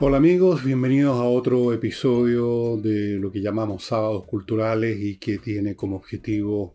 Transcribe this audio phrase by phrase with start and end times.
[0.00, 5.76] Hola amigos, bienvenidos a otro episodio de lo que llamamos sábados culturales y que tiene
[5.76, 6.74] como objetivo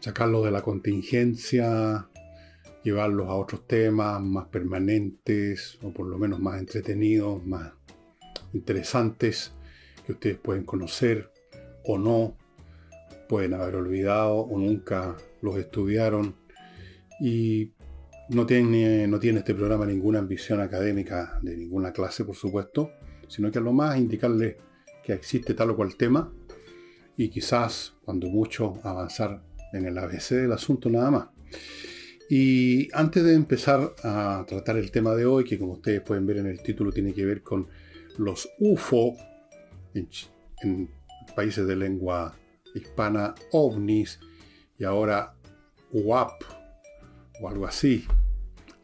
[0.00, 2.08] sacarlos de la contingencia,
[2.82, 7.74] llevarlos a otros temas más permanentes o por lo menos más entretenidos, más
[8.54, 9.52] interesantes
[10.06, 11.30] que ustedes pueden conocer
[11.84, 12.38] o no,
[13.28, 16.34] pueden haber olvidado o nunca los estudiaron.
[17.20, 17.74] Y
[18.30, 22.92] no tiene, tiene este programa ninguna ambición académica de ninguna clase, por supuesto,
[23.28, 24.56] sino que a lo más indicarles
[25.04, 26.32] que existe tal o cual tema
[27.16, 31.28] y quizás, cuando mucho, avanzar en el ABC del asunto nada más.
[32.28, 36.38] Y antes de empezar a tratar el tema de hoy, que como ustedes pueden ver
[36.38, 37.66] en el título tiene que ver con
[38.16, 39.16] los UFO
[39.94, 40.88] en,
[41.34, 42.36] países de lengua
[42.74, 44.20] hispana, ovnis,
[44.78, 45.34] y ahora
[45.92, 46.42] UAP
[47.40, 48.04] o algo así,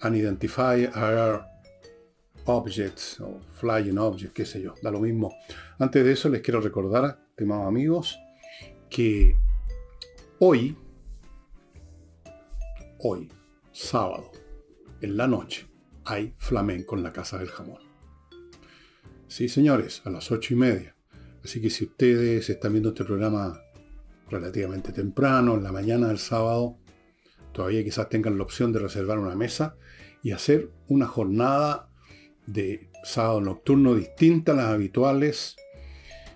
[0.03, 1.41] Unidentified Air
[2.47, 5.35] Objects o Flying Objects, qué sé yo, da lo mismo.
[5.79, 8.19] Antes de eso les quiero recordar, estimados amigos,
[8.89, 9.37] que
[10.39, 10.77] hoy,
[13.01, 13.29] hoy,
[13.73, 14.31] sábado,
[15.01, 15.67] en la noche,
[16.05, 17.83] hay flamenco en la Casa del Jamón.
[19.29, 20.95] Sí, señores, a las ocho y media.
[21.43, 23.61] Así que si ustedes están viendo este programa
[24.31, 26.79] relativamente temprano, en la mañana del sábado,
[27.57, 29.77] todavía quizás tengan la opción de reservar una mesa
[30.23, 31.89] y hacer una jornada
[32.47, 35.57] de sábado nocturno distinta a las habituales,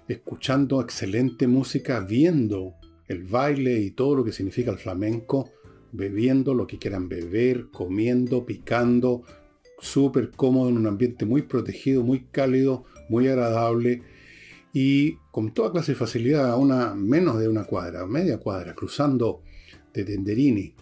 [0.09, 2.73] escuchando excelente música, viendo
[3.07, 5.51] el baile y todo lo que significa el flamenco,
[5.93, 9.23] bebiendo lo que quieran beber, comiendo, picando,
[9.79, 14.01] súper cómodo en un ambiente muy protegido, muy cálido, muy agradable
[14.73, 19.43] y con toda clase de facilidad a una menos de una cuadra, media cuadra, cruzando
[19.93, 20.80] de Tenderini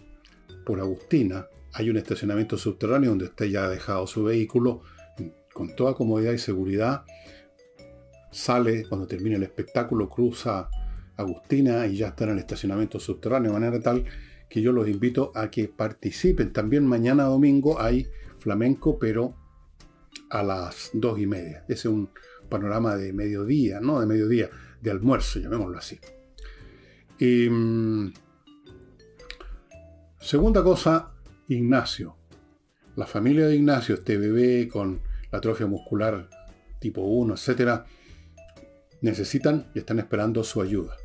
[0.69, 4.81] por Agustina, hay un estacionamiento subterráneo donde usted ya ha dejado su vehículo
[5.51, 7.05] con toda comodidad y seguridad.
[8.31, 10.69] Sale cuando termine el espectáculo, cruza
[11.17, 14.05] Agustina y ya está en el estacionamiento subterráneo, de manera tal
[14.47, 16.53] que yo los invito a que participen.
[16.53, 18.07] También mañana domingo hay
[18.37, 19.35] flamenco, pero
[20.29, 21.63] a las dos y media.
[21.63, 22.11] Ese es un
[22.47, 25.99] panorama de mediodía, no de mediodía, de almuerzo, llamémoslo así.
[27.17, 28.13] Y, mm,
[30.19, 31.11] segunda cosa,
[31.47, 32.15] Ignacio.
[32.95, 36.29] La familia de Ignacio, este bebé con la atrofia muscular
[36.79, 37.83] tipo 1, etc.,
[39.01, 40.95] necesitan y están esperando su ayuda.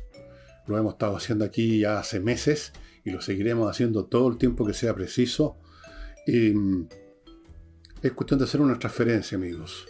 [0.67, 4.65] Lo hemos estado haciendo aquí ya hace meses y lo seguiremos haciendo todo el tiempo
[4.65, 5.57] que sea preciso.
[6.27, 6.83] Mm,
[8.01, 9.85] es cuestión de hacer una transferencia, amigos.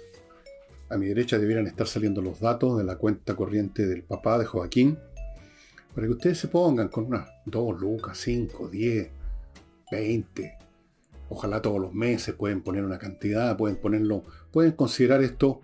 [0.90, 4.46] A mi derecha debieran estar saliendo los datos de la cuenta corriente del papá de
[4.46, 5.00] Joaquín,
[5.94, 9.10] para que ustedes se pongan con unas 2 lucas, 5, 10,
[9.92, 10.58] 20.
[11.30, 15.62] Ojalá todos los meses pueden poner una cantidad, pueden ponerlo, pueden considerar esto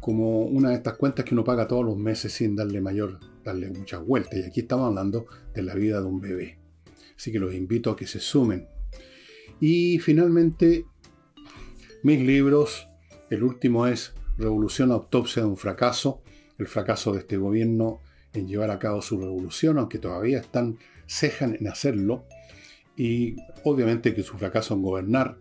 [0.00, 3.70] como una de estas cuentas que uno paga todos los meses sin darle mayor, darle
[3.70, 4.38] muchas vueltas.
[4.38, 6.58] Y aquí estamos hablando de la vida de un bebé.
[7.16, 8.68] Así que los invito a que se sumen.
[9.60, 10.84] Y finalmente,
[12.02, 12.88] mis libros.
[13.30, 16.22] El último es Revolución Autopsia de un fracaso.
[16.58, 18.00] El fracaso de este gobierno
[18.34, 20.76] en llevar a cabo su revolución, aunque todavía están,
[21.06, 22.26] cejan en hacerlo
[22.96, 25.38] y obviamente que su fracaso en gobernar,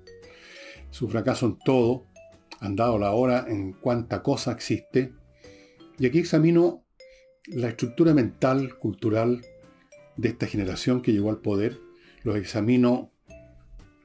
[0.90, 2.06] su fracaso en todo,
[2.60, 5.14] han dado la hora en cuánta cosa existe.
[6.00, 6.84] Y aquí examino
[7.48, 9.42] la estructura mental, cultural
[10.18, 11.80] de esta generación que llegó al poder.
[12.24, 13.12] Los examino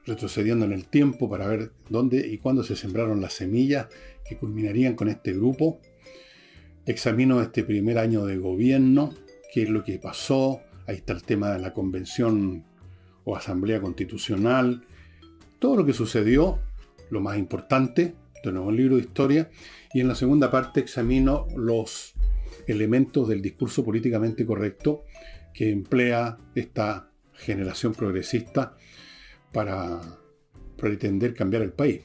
[0.05, 3.87] retrocediendo en el tiempo para ver dónde y cuándo se sembraron las semillas
[4.27, 5.79] que culminarían con este grupo.
[6.85, 9.13] Examino este primer año de gobierno,
[9.53, 10.61] qué es lo que pasó.
[10.87, 12.65] Ahí está el tema de la convención
[13.29, 14.81] o Asamblea Constitucional,
[15.59, 16.59] todo lo que sucedió,
[17.11, 19.51] lo más importante, de nuevo un libro de historia,
[19.93, 22.15] y en la segunda parte examino los
[22.67, 25.03] elementos del discurso políticamente correcto
[25.53, 28.75] que emplea esta generación progresista
[29.51, 30.01] para
[30.75, 32.01] pretender cambiar el país.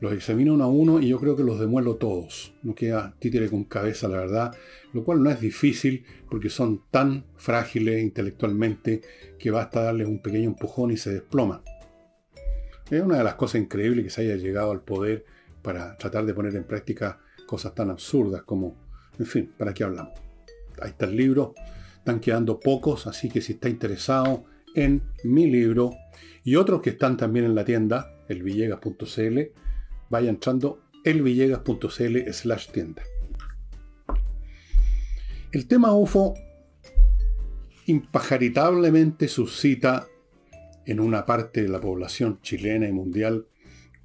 [0.00, 2.54] Los examino uno a uno y yo creo que los demuelo todos.
[2.62, 4.56] No queda títere con cabeza, la verdad,
[4.92, 9.02] lo cual no es difícil porque son tan frágiles intelectualmente
[9.38, 11.62] que basta darles un pequeño empujón y se desploma.
[12.90, 15.24] Es una de las cosas increíbles que se haya llegado al poder
[15.62, 18.76] para tratar de poner en práctica cosas tan absurdas como,
[19.18, 20.14] en fin, ¿para qué hablamos?
[20.80, 21.54] Ahí está el libro,
[21.98, 24.44] están quedando pocos, así que si está interesado
[24.74, 25.90] en mi libro
[26.44, 29.38] y otros que están también en la tienda, elvillegas.cl,
[30.08, 33.02] vaya entrando elvillegas.cl slash tienda.
[35.50, 36.34] El tema UFO
[37.86, 40.06] impajaritablemente suscita
[40.84, 43.46] en una parte de la población chilena y mundial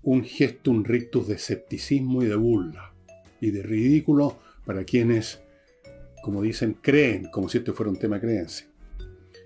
[0.04, 2.94] un gesto, un rictus de escepticismo y de burla
[3.42, 5.42] y de ridículo para quienes,
[6.24, 8.68] como dicen, creen como si esto fuera un tema de creencia.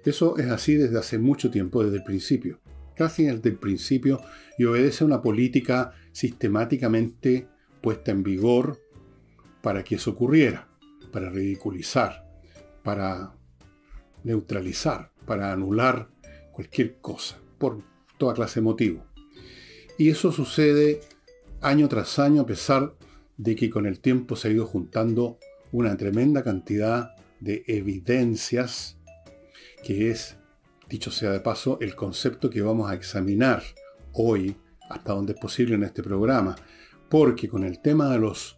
[0.05, 2.59] Eso es así desde hace mucho tiempo, desde el principio,
[2.95, 4.21] casi desde el principio,
[4.59, 7.47] y obedece a una política sistemáticamente
[7.81, 8.79] puesta en vigor
[9.63, 10.67] para que eso ocurriera,
[11.11, 12.25] para ridiculizar,
[12.83, 13.33] para
[14.23, 16.09] neutralizar, para anular
[16.51, 17.83] cualquier cosa, por
[18.17, 19.05] toda clase de motivo.
[19.97, 21.01] Y eso sucede
[21.61, 22.93] año tras año a pesar
[23.37, 25.37] de que con el tiempo se ha ido juntando
[25.71, 28.97] una tremenda cantidad de evidencias,
[29.83, 30.37] que es,
[30.89, 33.63] dicho sea de paso, el concepto que vamos a examinar
[34.13, 34.55] hoy,
[34.89, 36.55] hasta donde es posible en este programa,
[37.09, 38.56] porque con el tema de los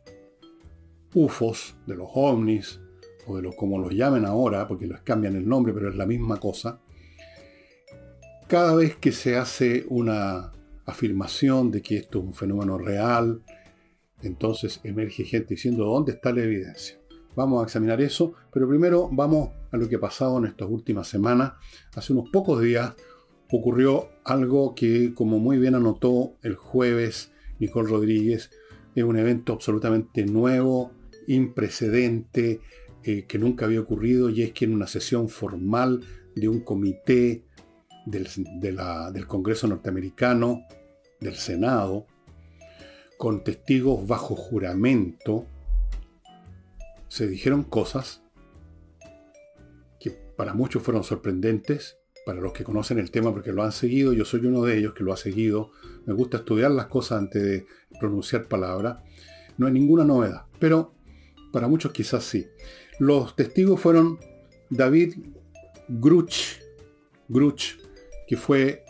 [1.13, 2.79] UFOs, de los ovnis,
[3.27, 6.05] o de lo como los llamen ahora, porque les cambian el nombre, pero es la
[6.05, 6.79] misma cosa,
[8.47, 10.51] cada vez que se hace una
[10.85, 13.43] afirmación de que esto es un fenómeno real,
[14.23, 16.99] entonces emerge gente diciendo dónde está la evidencia.
[17.35, 21.07] Vamos a examinar eso, pero primero vamos a lo que ha pasado en estas últimas
[21.07, 21.53] semanas.
[21.95, 22.95] Hace unos pocos días
[23.51, 28.49] ocurrió algo que, como muy bien anotó el jueves Nicole Rodríguez,
[28.95, 30.91] es un evento absolutamente nuevo,
[31.29, 32.59] imprecedente,
[33.03, 36.01] eh, que nunca había ocurrido, y es que en una sesión formal
[36.35, 37.45] de un comité
[38.05, 38.27] del,
[38.59, 40.63] del Congreso norteamericano,
[41.21, 42.07] del Senado,
[43.17, 45.45] con testigos bajo juramento,
[47.09, 48.23] se dijeron cosas
[49.99, 54.13] que para muchos fueron sorprendentes, para los que conocen el tema porque lo han seguido,
[54.13, 55.71] yo soy uno de ellos que lo ha seguido,
[56.05, 57.65] me gusta estudiar las cosas antes de
[57.99, 58.97] pronunciar palabras,
[59.57, 60.98] no hay ninguna novedad, pero
[61.51, 62.47] para muchos quizás sí.
[62.99, 64.19] Los testigos fueron
[64.69, 65.15] David
[65.87, 66.59] Gruch,
[67.27, 67.77] Gruch,
[68.27, 68.83] que fue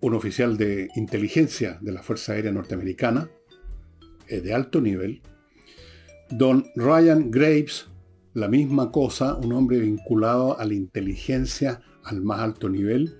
[0.00, 3.30] un oficial de inteligencia de la Fuerza Aérea Norteamericana,
[4.28, 5.20] eh, de alto nivel.
[6.30, 7.88] Don Ryan Graves,
[8.32, 13.18] la misma cosa, un hombre vinculado a la inteligencia al más alto nivel.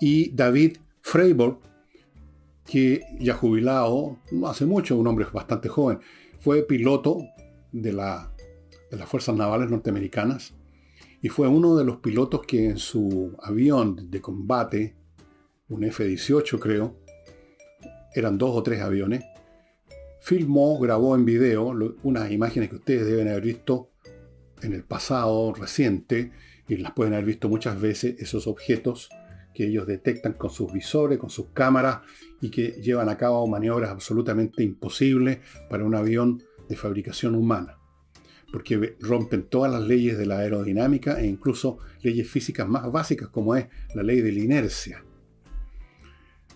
[0.00, 1.58] Y David Freiburg,
[2.64, 6.00] que ya jubilado, no hace mucho, un hombre bastante joven,
[6.40, 7.18] fue piloto
[7.74, 8.32] de, la,
[8.90, 10.54] de las Fuerzas Navales Norteamericanas
[11.20, 14.94] y fue uno de los pilotos que en su avión de combate
[15.68, 17.00] un F-18 creo,
[18.14, 19.24] eran dos o tres aviones,
[20.20, 23.90] filmó, grabó en video unas imágenes que ustedes deben haber visto
[24.62, 26.30] en el pasado reciente
[26.68, 29.08] y las pueden haber visto muchas veces, esos objetos
[29.54, 32.00] que ellos detectan con sus visores, con sus cámaras
[32.40, 35.38] y que llevan a cabo maniobras absolutamente imposibles
[35.70, 37.78] para un avión de fabricación humana,
[38.52, 43.56] porque rompen todas las leyes de la aerodinámica e incluso leyes físicas más básicas como
[43.56, 45.04] es la ley de la inercia.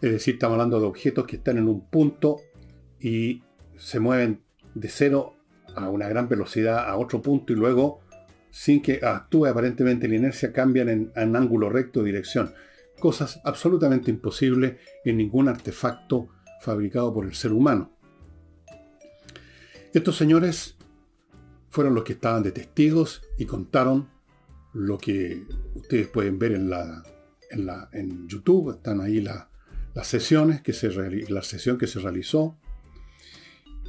[0.00, 2.36] Es decir, estamos hablando de objetos que están en un punto
[3.00, 3.42] y
[3.76, 4.42] se mueven
[4.74, 5.34] de cero
[5.74, 8.00] a una gran velocidad a otro punto y luego,
[8.50, 12.52] sin que actúe aparentemente la inercia, cambian en, en ángulo recto de dirección.
[13.00, 16.28] Cosas absolutamente imposibles en ningún artefacto
[16.60, 17.97] fabricado por el ser humano.
[19.94, 20.76] Estos señores
[21.70, 24.08] fueron los que estaban de testigos y contaron
[24.74, 27.02] lo que ustedes pueden ver en, la,
[27.50, 28.70] en, la, en YouTube.
[28.70, 29.48] Están ahí la,
[29.94, 30.90] las sesiones que se
[31.28, 32.56] la sesión que se realizó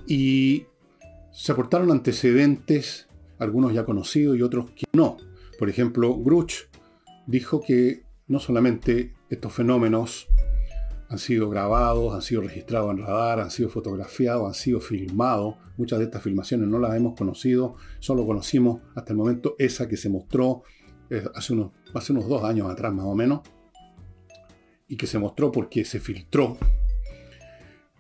[0.07, 0.65] y
[1.31, 3.07] se aportaron antecedentes,
[3.38, 5.17] algunos ya conocidos y otros que no.
[5.57, 6.67] Por ejemplo, Gruch
[7.27, 10.28] dijo que no solamente estos fenómenos
[11.09, 15.55] han sido grabados, han sido registrados en radar, han sido fotografiados, han sido filmados.
[15.75, 19.97] Muchas de estas filmaciones no las hemos conocido, solo conocimos hasta el momento esa que
[19.97, 20.61] se mostró
[21.09, 23.41] eh, hace, unos, hace unos dos años atrás más o menos,
[24.87, 26.57] y que se mostró porque se filtró.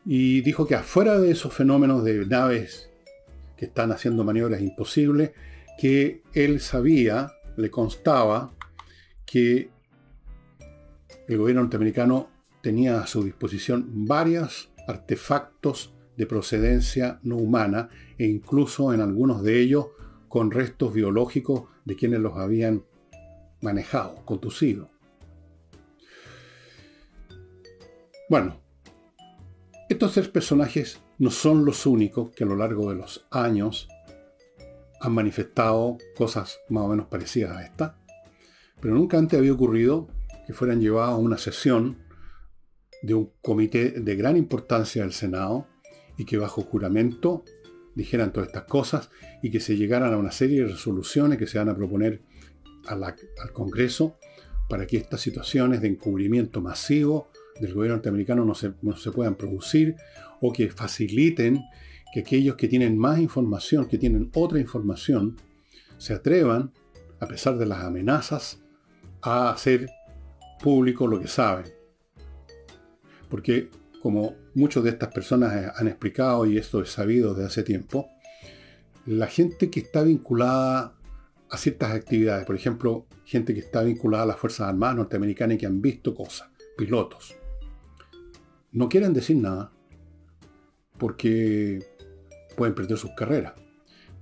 [0.05, 2.91] Y dijo que afuera de esos fenómenos de naves
[3.57, 5.31] que están haciendo maniobras imposibles,
[5.79, 8.53] que él sabía, le constaba,
[9.25, 9.71] que
[11.27, 18.93] el gobierno norteamericano tenía a su disposición varios artefactos de procedencia no humana e incluso
[18.93, 19.87] en algunos de ellos
[20.27, 22.83] con restos biológicos de quienes los habían
[23.61, 24.89] manejado, conducido.
[28.29, 28.61] Bueno,
[29.89, 33.87] estos tres personajes no son los únicos que a lo largo de los años
[35.01, 37.97] han manifestado cosas más o menos parecidas a esta,
[38.79, 40.07] pero nunca antes había ocurrido
[40.45, 41.97] que fueran llevados a una sesión
[43.01, 45.67] de un comité de gran importancia del Senado
[46.17, 47.43] y que bajo juramento
[47.95, 49.09] dijeran todas estas cosas
[49.41, 52.21] y que se llegaran a una serie de resoluciones que se van a proponer
[52.87, 54.17] al Congreso
[54.69, 57.29] para que estas situaciones de encubrimiento masivo
[57.59, 59.95] del gobierno norteamericano no se, no se puedan producir
[60.41, 61.63] o que faciliten
[62.13, 65.37] que aquellos que tienen más información, que tienen otra información,
[65.97, 66.71] se atrevan,
[67.19, 68.61] a pesar de las amenazas,
[69.21, 69.89] a hacer
[70.61, 71.78] público lo que saben.
[73.29, 73.69] Porque
[74.01, 78.09] como muchas de estas personas han explicado, y esto es sabido desde hace tiempo,
[79.05, 80.95] la gente que está vinculada
[81.49, 85.57] a ciertas actividades, por ejemplo, gente que está vinculada a las Fuerzas Armadas norteamericanas y
[85.57, 87.35] que han visto cosas, pilotos,
[88.71, 89.71] no quieren decir nada
[90.97, 91.83] porque
[92.55, 93.53] pueden perder sus carreras.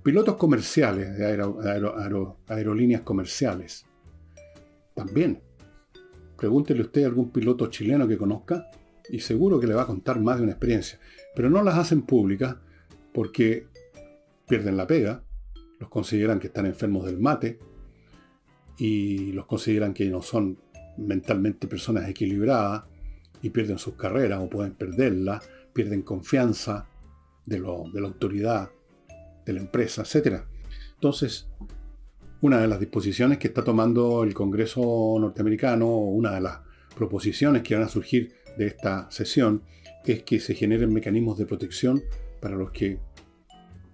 [0.02, 3.84] Pilotos comerciales de aerolíneas comerciales,
[4.94, 5.42] también.
[6.36, 8.70] Pregúntele usted a algún piloto chileno que conozca
[9.10, 10.98] y seguro que le va a contar más de una experiencia.
[11.34, 12.56] Pero no las hacen públicas
[13.12, 13.66] porque
[14.46, 15.22] pierden la pega,
[15.78, 17.58] los consideran que están enfermos del mate
[18.78, 20.58] y los consideran que no son
[20.96, 22.84] mentalmente personas equilibradas
[23.42, 25.40] y pierden sus carreras o pueden perderla,
[25.72, 26.86] pierden confianza
[27.46, 28.70] de, de la autoridad,
[29.44, 30.42] de la empresa, etc.
[30.94, 31.48] Entonces,
[32.40, 36.60] una de las disposiciones que está tomando el Congreso norteamericano, una de las
[36.96, 39.62] proposiciones que van a surgir de esta sesión,
[40.04, 42.02] es que se generen mecanismos de protección
[42.40, 42.98] para los que,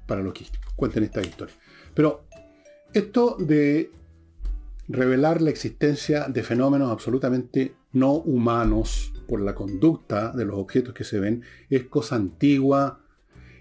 [0.06, 1.54] para los que cuenten esta historia.
[1.94, 2.24] Pero
[2.92, 3.90] esto de
[4.88, 11.04] revelar la existencia de fenómenos absolutamente no humanos por la conducta de los objetos que
[11.04, 13.00] se ven es cosa antigua,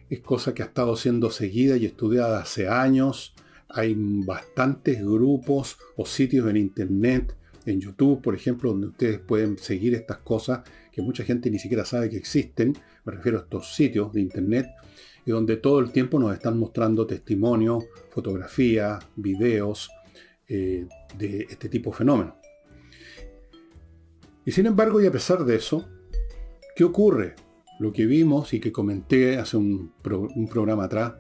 [0.09, 3.33] es cosa que ha estado siendo seguida y estudiada hace años.
[3.69, 9.95] Hay bastantes grupos o sitios en internet, en YouTube, por ejemplo, donde ustedes pueden seguir
[9.95, 10.61] estas cosas
[10.93, 12.77] que mucha gente ni siquiera sabe que existen.
[13.03, 14.67] Me refiero a estos sitios de internet
[15.25, 19.89] y donde todo el tiempo nos están mostrando testimonios, fotografías, videos
[20.47, 20.85] eh,
[21.17, 22.35] de este tipo de fenómenos.
[24.45, 25.89] Y sin embargo, y a pesar de eso,
[26.75, 27.35] ¿qué ocurre?
[27.79, 31.13] Lo que vimos y que comenté hace un, un programa atrás,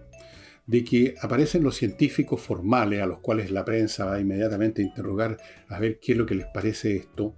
[0.67, 5.37] de que aparecen los científicos formales a los cuales la prensa va inmediatamente a interrogar
[5.67, 7.35] a ver qué es lo que les parece esto,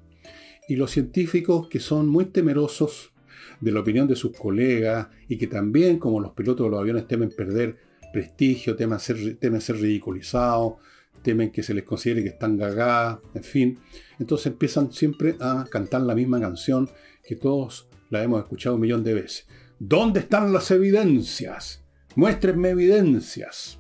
[0.68, 3.14] y los científicos que son muy temerosos
[3.60, 7.08] de la opinión de sus colegas y que también, como los pilotos de los aviones,
[7.08, 7.78] temen perder
[8.12, 10.76] prestigio, temen ser, temen ser ridiculizados,
[11.22, 13.80] temen que se les considere que están gagadas, en fin.
[14.20, 16.90] Entonces empiezan siempre a cantar la misma canción
[17.24, 19.48] que todos la hemos escuchado un millón de veces.
[19.80, 21.84] ¿Dónde están las evidencias?
[22.16, 23.80] Muéstrenme evidencias.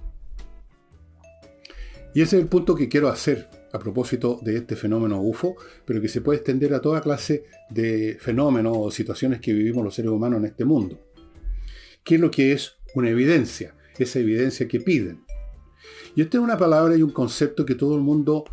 [2.13, 5.55] Y ese es el punto que quiero hacer a propósito de este fenómeno UFO,
[5.85, 9.93] pero que se puede extender a toda clase de fenómenos o situaciones que vivimos los
[9.93, 10.99] seres humanos en este mundo.
[12.03, 13.75] ¿Qué es lo que es una evidencia?
[13.97, 15.23] Esa evidencia que piden.
[16.15, 18.45] Y esta es una palabra y un concepto que todo el mundo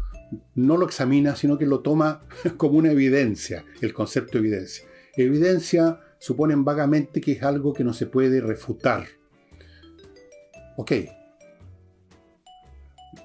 [0.54, 2.22] no lo examina, sino que lo toma
[2.56, 4.84] como una evidencia, el concepto de evidencia.
[5.16, 9.06] Evidencia suponen vagamente que es algo que no se puede refutar.
[10.76, 10.92] Ok.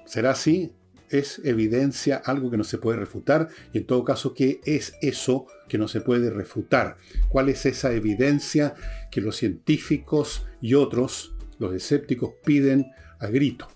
[0.04, 0.72] ¿Será así?
[1.10, 5.46] Es evidencia, algo que no se puede refutar, y en todo caso, ¿qué es eso
[5.68, 6.96] que no se puede refutar?
[7.28, 8.74] ¿Cuál es esa evidencia
[9.10, 12.86] que los científicos y otros, los escépticos, piden
[13.18, 13.68] a grito?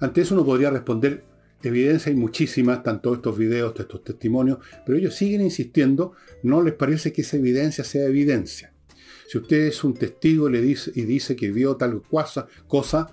[0.00, 1.24] Ante eso uno podría responder,
[1.62, 7.12] evidencia hay muchísimas, tanto estos videos, estos testimonios, pero ellos siguen insistiendo, no les parece
[7.12, 8.72] que esa evidencia sea evidencia.
[9.28, 13.12] Si usted es un testigo y, le dice, y dice que vio tal cosa, cosa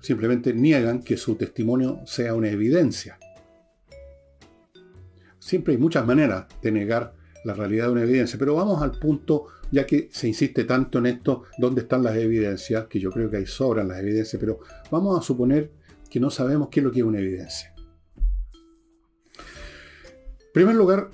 [0.00, 3.18] simplemente niegan que su testimonio sea una evidencia.
[5.38, 7.14] Siempre hay muchas maneras de negar
[7.44, 11.06] la realidad de una evidencia, pero vamos al punto, ya que se insiste tanto en
[11.06, 12.86] esto, ¿dónde están las evidencias?
[12.86, 15.70] Que yo creo que hay sobran las evidencias, pero vamos a suponer
[16.10, 17.74] que no sabemos qué es lo que es una evidencia.
[19.38, 21.10] En primer lugar,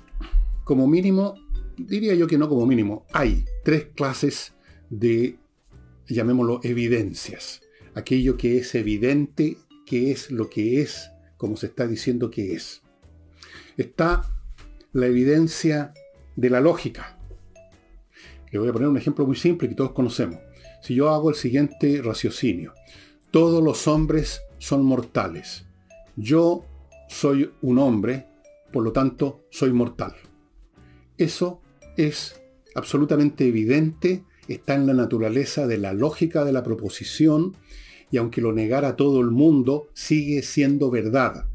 [0.63, 1.35] como mínimo,
[1.77, 4.53] diría yo que no como mínimo, hay tres clases
[4.89, 5.37] de,
[6.07, 7.61] llamémoslo, evidencias
[7.95, 12.81] aquello que es evidente, que es lo que es, como se está diciendo que es.
[13.77, 14.29] Está
[14.93, 15.93] la evidencia
[16.35, 17.17] de la lógica.
[18.51, 20.39] Le voy a poner un ejemplo muy simple que todos conocemos.
[20.81, 22.73] Si yo hago el siguiente raciocinio,
[23.31, 25.65] todos los hombres son mortales.
[26.15, 26.65] Yo
[27.09, 28.27] soy un hombre,
[28.71, 30.13] por lo tanto soy mortal.
[31.17, 31.61] Eso
[31.97, 32.41] es
[32.75, 37.55] absolutamente evidente, está en la naturaleza de la lógica de la proposición
[38.11, 41.45] y aunque lo negara todo el mundo, sigue siendo verdad.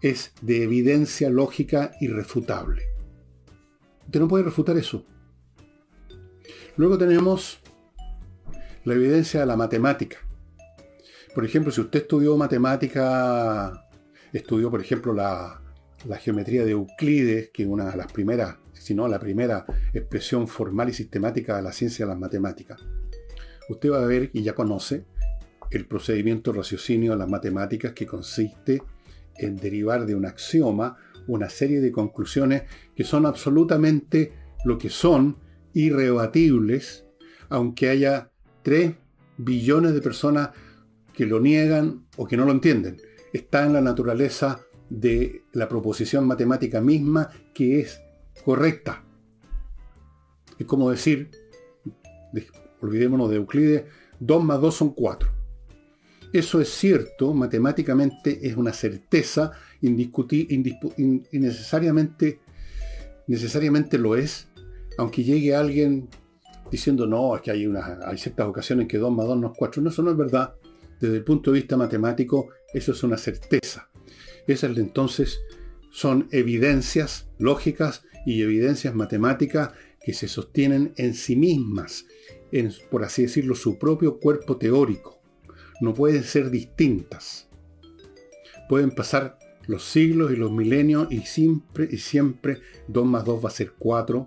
[0.00, 2.82] Es de evidencia lógica irrefutable.
[4.04, 5.04] Usted no puede refutar eso.
[6.76, 7.60] Luego tenemos
[8.84, 10.18] la evidencia de la matemática.
[11.34, 13.88] Por ejemplo, si usted estudió matemática,
[14.32, 15.60] estudió, por ejemplo, la,
[16.20, 20.92] geometría de Euclides, que es una de las primeras sino la primera expresión formal y
[20.92, 22.82] sistemática de la ciencia de las matemáticas,
[23.70, 25.06] usted va a ver y ya conoce
[25.70, 28.82] el procedimiento raciocinio de las matemáticas que consiste
[29.36, 34.32] en derivar de un axioma una serie de conclusiones que son absolutamente
[34.64, 35.38] lo que son,
[35.72, 37.04] irrebatibles,
[37.48, 38.30] aunque haya
[38.62, 38.94] 3
[39.36, 40.50] billones de personas
[41.12, 43.00] que lo niegan o que no lo entienden.
[43.32, 48.00] Está en la naturaleza de la proposición matemática misma que es
[48.44, 49.04] correcta.
[50.58, 51.30] Es como decir,
[52.80, 53.84] olvidémonos de Euclides,
[54.20, 55.33] 2 más 2 son 4.
[56.34, 62.40] Eso es cierto, matemáticamente es una certeza y necesariamente,
[63.98, 64.48] lo es,
[64.98, 66.08] aunque llegue alguien
[66.72, 69.54] diciendo, no, es que hay, una, hay ciertas ocasiones que 2 más 2 no es
[69.56, 69.80] 4.
[69.80, 70.54] No, eso no es verdad.
[71.00, 73.88] Desde el punto de vista matemático, eso es una certeza.
[74.48, 75.38] Esas entonces
[75.92, 79.70] son evidencias lógicas y evidencias matemáticas
[80.04, 82.06] que se sostienen en sí mismas,
[82.50, 85.13] en, por así decirlo, su propio cuerpo teórico
[85.80, 87.48] no pueden ser distintas.
[88.68, 93.48] Pueden pasar los siglos y los milenios y siempre y siempre 2 más 2 va
[93.48, 94.26] a ser 4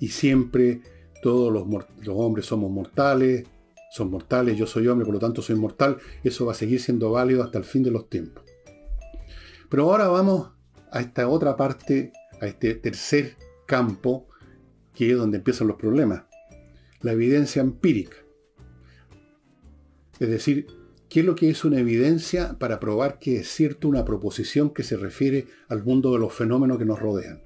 [0.00, 0.80] y siempre
[1.22, 3.44] todos los, los, hombres somos mortales,
[3.92, 7.10] son mortales, yo soy hombre, por lo tanto soy mortal, eso va a seguir siendo
[7.12, 8.44] válido hasta el fin de los tiempos.
[9.68, 10.50] Pero ahora vamos
[10.90, 13.36] a esta otra parte, a este tercer
[13.66, 14.26] campo,
[14.94, 16.24] que es donde empiezan los problemas,
[17.00, 18.16] la evidencia empírica.
[20.22, 20.68] Es decir,
[21.08, 24.84] ¿qué es lo que es una evidencia para probar que es cierto una proposición que
[24.84, 27.42] se refiere al mundo de los fenómenos que nos rodean?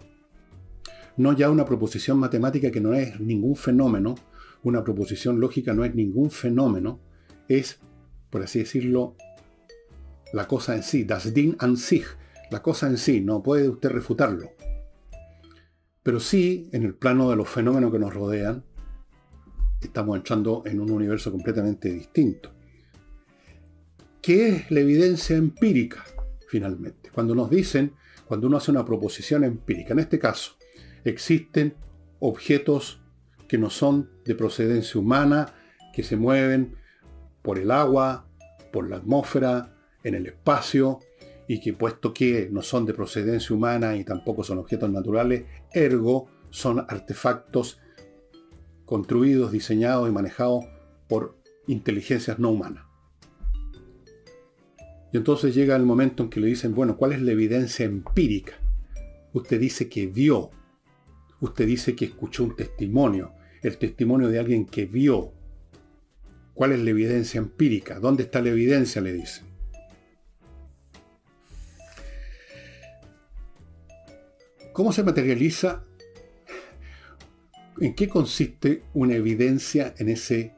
[1.17, 4.15] No ya una proposición matemática que no es ningún fenómeno,
[4.63, 7.01] una proposición lógica no es ningún fenómeno,
[7.49, 7.79] es,
[8.29, 9.17] por así decirlo,
[10.35, 12.05] la cosa en sí, das Ding an sich,
[12.51, 14.51] la cosa en sí, no puede usted refutarlo.
[16.03, 18.65] Pero sí, en el plano de los fenómenos que nos rodean,
[19.81, 22.56] estamos entrando en un universo completamente distinto.
[24.27, 26.05] ¿Qué es la evidencia empírica,
[26.49, 27.11] finalmente?
[27.11, 27.93] Cuando nos dicen,
[28.27, 30.57] cuando uno hace una proposición empírica, en este caso,
[31.05, 31.77] existen
[32.19, 33.01] objetos
[33.47, 35.55] que no son de procedencia humana,
[35.95, 36.75] que se mueven
[37.43, 38.27] por el agua,
[38.73, 40.99] por la atmósfera, en el espacio,
[41.47, 46.29] y que puesto que no son de procedencia humana y tampoco son objetos naturales, ergo
[46.51, 47.81] son artefactos
[48.87, 50.65] construidos, diseñados y manejados
[51.07, 52.86] por inteligencias no humanas.
[55.17, 58.53] Entonces llega el momento en que le dicen, bueno, ¿cuál es la evidencia empírica?
[59.33, 60.51] Usted dice que vio,
[61.41, 65.33] usted dice que escuchó un testimonio, el testimonio de alguien que vio.
[66.53, 67.99] ¿Cuál es la evidencia empírica?
[67.99, 69.01] ¿Dónde está la evidencia?
[69.01, 69.47] Le dicen.
[74.75, 75.83] ¿Cómo se materializa?
[77.81, 80.56] ¿En qué consiste una evidencia en ese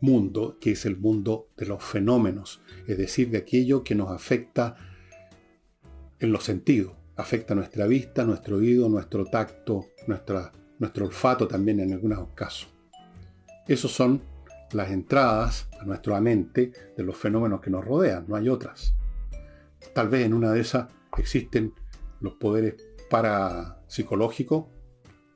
[0.00, 4.76] mundo, que es el mundo de los fenómenos, es decir, de aquello que nos afecta
[6.18, 12.28] en los sentidos, afecta nuestra vista, nuestro oído, nuestro tacto, nuestro olfato también en algunos
[12.34, 12.68] casos.
[13.66, 14.22] Esos son
[14.72, 18.94] las entradas a nuestra mente de los fenómenos que nos rodean, no hay otras.
[19.94, 21.72] Tal vez en una de esas existen
[22.20, 22.74] los poderes
[23.08, 24.66] parapsicológicos,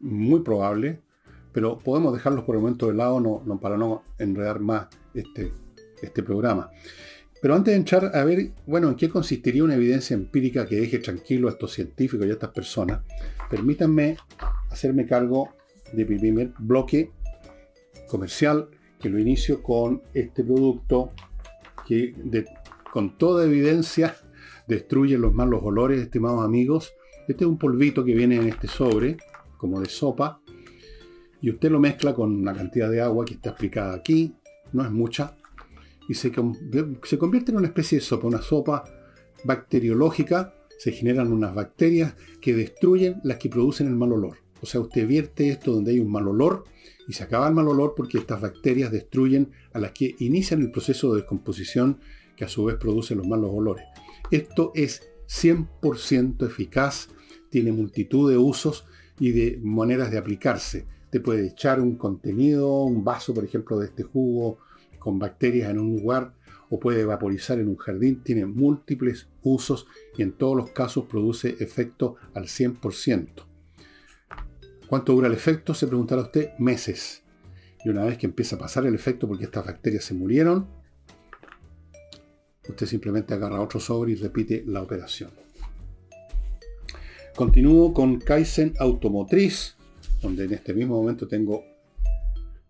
[0.00, 1.02] muy probable,
[1.52, 5.52] pero podemos dejarlos por el momento de lado no, para no enredar más este,
[6.02, 6.70] este programa.
[7.40, 10.98] Pero antes de entrar a ver, bueno, en qué consistiría una evidencia empírica que deje
[10.98, 13.00] tranquilo a estos científicos y a estas personas,
[13.48, 14.16] permítanme
[14.70, 15.48] hacerme cargo
[15.92, 17.12] de mi primer bloque
[18.08, 18.68] comercial,
[19.00, 21.12] que lo inicio con este producto
[21.86, 22.14] que
[22.92, 24.16] con toda evidencia
[24.68, 26.92] destruye los malos olores, estimados amigos.
[27.26, 29.16] Este es un polvito que viene en este sobre,
[29.56, 30.39] como de sopa,
[31.42, 34.34] y usted lo mezcla con una cantidad de agua que está explicada aquí,
[34.72, 35.36] no es mucha,
[36.08, 36.32] y se,
[37.04, 38.84] se convierte en una especie de sopa, una sopa
[39.44, 44.38] bacteriológica, se generan unas bacterias que destruyen las que producen el mal olor.
[44.62, 46.64] O sea, usted vierte esto donde hay un mal olor
[47.08, 50.70] y se acaba el mal olor porque estas bacterias destruyen a las que inician el
[50.70, 52.00] proceso de descomposición
[52.36, 53.84] que a su vez produce los malos olores.
[54.30, 57.08] Esto es 100% eficaz,
[57.50, 58.84] tiene multitud de usos
[59.18, 63.86] y de maneras de aplicarse te puede echar un contenido, un vaso, por ejemplo, de
[63.86, 64.58] este jugo
[64.98, 66.34] con bacterias en un lugar
[66.68, 68.22] o puede vaporizar en un jardín.
[68.22, 73.28] Tiene múltiples usos y en todos los casos produce efecto al 100%.
[74.86, 75.74] ¿Cuánto dura el efecto?
[75.74, 76.50] Se preguntará usted.
[76.58, 77.22] Meses.
[77.84, 80.66] Y una vez que empieza a pasar el efecto porque estas bacterias se murieron,
[82.68, 85.30] usted simplemente agarra otro sobre y repite la operación.
[87.34, 89.76] Continúo con Kaizen Automotriz,
[90.20, 91.64] donde en este mismo momento tengo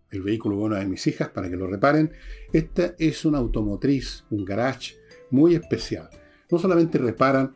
[0.09, 2.11] el vehículo de una de mis hijas para que lo reparen.
[2.51, 4.95] Esta es una automotriz, un garage
[5.29, 6.09] muy especial.
[6.49, 7.55] No solamente reparan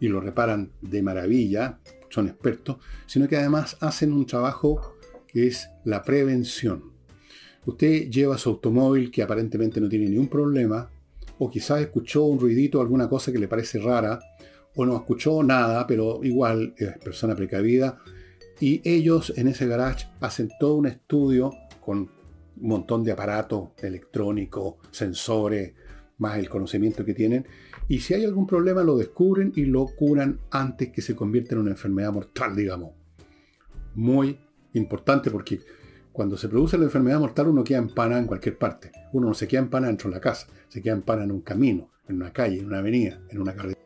[0.00, 5.68] y lo reparan de maravilla, son expertos, sino que además hacen un trabajo que es
[5.84, 6.92] la prevención.
[7.66, 10.90] Usted lleva su automóvil que aparentemente no tiene ningún problema,
[11.38, 14.18] o quizás escuchó un ruidito, alguna cosa que le parece rara,
[14.74, 17.98] o no escuchó nada, pero igual es persona precavida.
[18.60, 24.76] Y ellos en ese garage hacen todo un estudio con un montón de aparatos electrónicos,
[24.90, 25.74] sensores,
[26.18, 27.46] más el conocimiento que tienen.
[27.86, 31.60] Y si hay algún problema lo descubren y lo curan antes que se convierta en
[31.60, 32.92] una enfermedad mortal, digamos.
[33.94, 34.38] Muy
[34.74, 35.60] importante porque
[36.12, 38.90] cuando se produce la enfermedad mortal uno queda en pana en cualquier parte.
[39.12, 41.30] Uno no se queda en pana dentro de la casa, se queda en pana en
[41.30, 43.78] un camino, en una calle, en una avenida, en una carretera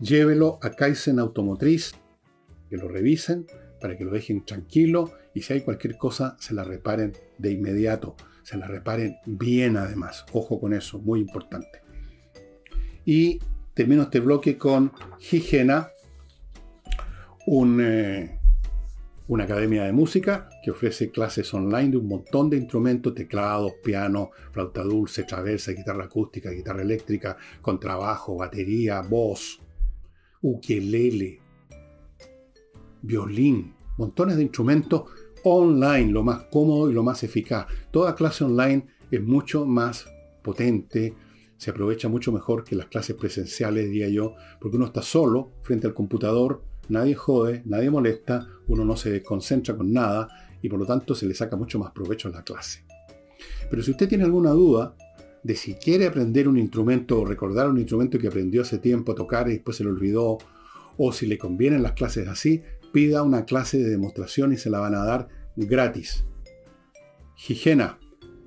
[0.00, 1.94] llévelo a Kaizen Automotriz,
[2.68, 3.46] que lo revisen,
[3.80, 8.16] para que lo dejen tranquilo y si hay cualquier cosa se la reparen de inmediato,
[8.42, 10.24] se la reparen bien además.
[10.32, 11.82] Ojo con eso, muy importante.
[13.04, 13.38] Y
[13.74, 14.92] termino este bloque con
[15.30, 15.90] Higiena,
[17.80, 18.38] eh,
[19.28, 24.30] una academia de música que ofrece clases online de un montón de instrumentos, teclados, piano,
[24.52, 29.60] flauta dulce, traversa, guitarra acústica, guitarra eléctrica, contrabajo, batería, voz,
[30.42, 31.40] ukelele,
[33.06, 35.04] violín, montones de instrumentos
[35.44, 37.66] online, lo más cómodo y lo más eficaz.
[37.90, 40.06] Toda clase online es mucho más
[40.42, 41.14] potente,
[41.56, 45.86] se aprovecha mucho mejor que las clases presenciales, diría yo, porque uno está solo frente
[45.86, 50.28] al computador, nadie jode, nadie molesta, uno no se concentra con nada
[50.60, 52.84] y por lo tanto se le saca mucho más provecho a la clase.
[53.70, 54.94] Pero si usted tiene alguna duda,
[55.42, 59.14] de si quiere aprender un instrumento o recordar un instrumento que aprendió hace tiempo a
[59.14, 60.38] tocar y después se lo olvidó,
[60.98, 64.80] o si le convienen las clases así, pida una clase de demostración y se la
[64.80, 66.24] van a dar gratis.
[67.48, 67.98] Higiena.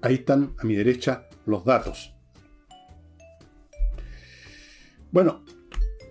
[0.01, 2.15] Ahí están a mi derecha los datos.
[5.11, 5.43] Bueno,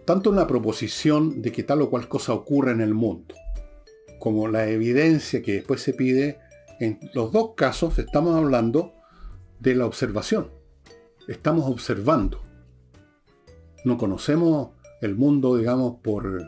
[0.04, 3.34] tanto una proposición de que tal o cual cosa ocurra en el mundo,
[4.18, 6.38] como la evidencia que después se pide,
[6.80, 8.94] en los dos casos estamos hablando
[9.58, 10.58] de la observación
[11.28, 12.40] estamos observando.
[13.84, 14.70] No conocemos
[15.00, 16.42] el mundo, digamos, por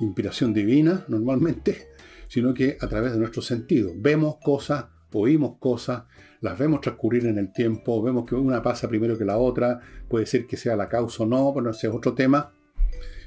[0.00, 1.88] inspiración divina normalmente,
[2.28, 3.92] sino que a través de nuestros sentidos.
[3.96, 6.04] Vemos cosas, oímos cosas,
[6.40, 10.26] las vemos transcurrir en el tiempo, vemos que una pasa primero que la otra, puede
[10.26, 12.52] ser que sea la causa o no, pero ese es otro tema.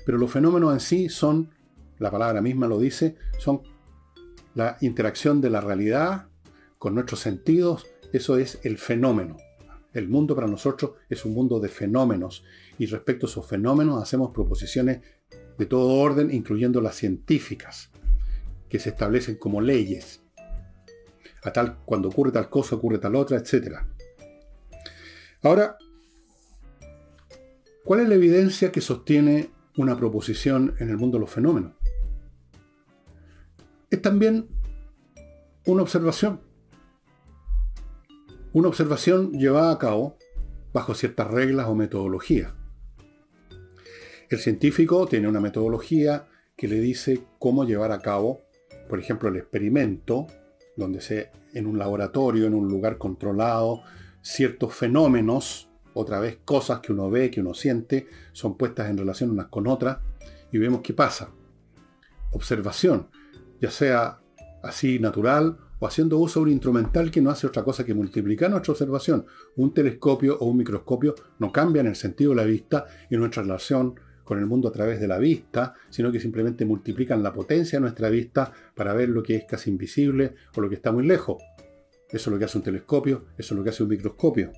[0.06, 1.50] Pero los fenómenos en sí son,
[1.98, 3.62] la palabra misma lo dice, son
[4.56, 6.28] la interacción de la realidad
[6.78, 9.38] con nuestros sentidos, eso es el fenómeno.
[9.94, 12.44] El mundo para nosotros es un mundo de fenómenos
[12.80, 15.02] y respecto a esos fenómenos hacemos proposiciones
[15.58, 17.92] de todo orden, incluyendo las científicas,
[18.70, 20.24] que se establecen como leyes.
[21.44, 23.80] A tal, cuando ocurre tal cosa, ocurre tal otra, etc.
[25.44, 25.78] Ahora,
[27.84, 31.74] ¿cuál es la evidencia que sostiene una proposición en el mundo de los fenómenos?
[33.92, 34.48] Es también
[35.66, 36.42] una observación
[38.52, 40.18] una observación llevada a cabo
[40.74, 42.54] bajo ciertas reglas o metodologías.
[44.30, 48.42] El científico tiene una metodología que le dice cómo llevar a cabo,
[48.88, 50.28] por ejemplo, el experimento,
[50.78, 53.82] donde se, en un laboratorio, en un lugar controlado,
[54.22, 59.32] ciertos fenómenos, otra vez cosas que uno ve, que uno siente, son puestas en relación
[59.32, 59.98] unas con otras
[60.52, 61.32] y vemos qué pasa.
[62.32, 63.08] Observación,
[63.60, 64.20] ya sea
[64.62, 68.52] así natural o haciendo uso de un instrumental que no hace otra cosa que multiplicar
[68.52, 69.26] nuestra observación.
[69.56, 73.96] Un telescopio o un microscopio no cambian el sentido de la vista y nuestra relación
[74.30, 77.82] con el mundo a través de la vista, sino que simplemente multiplican la potencia de
[77.82, 81.42] nuestra vista para ver lo que es casi invisible o lo que está muy lejos.
[82.08, 84.52] Eso es lo que hace un telescopio, eso es lo que hace un microscopio.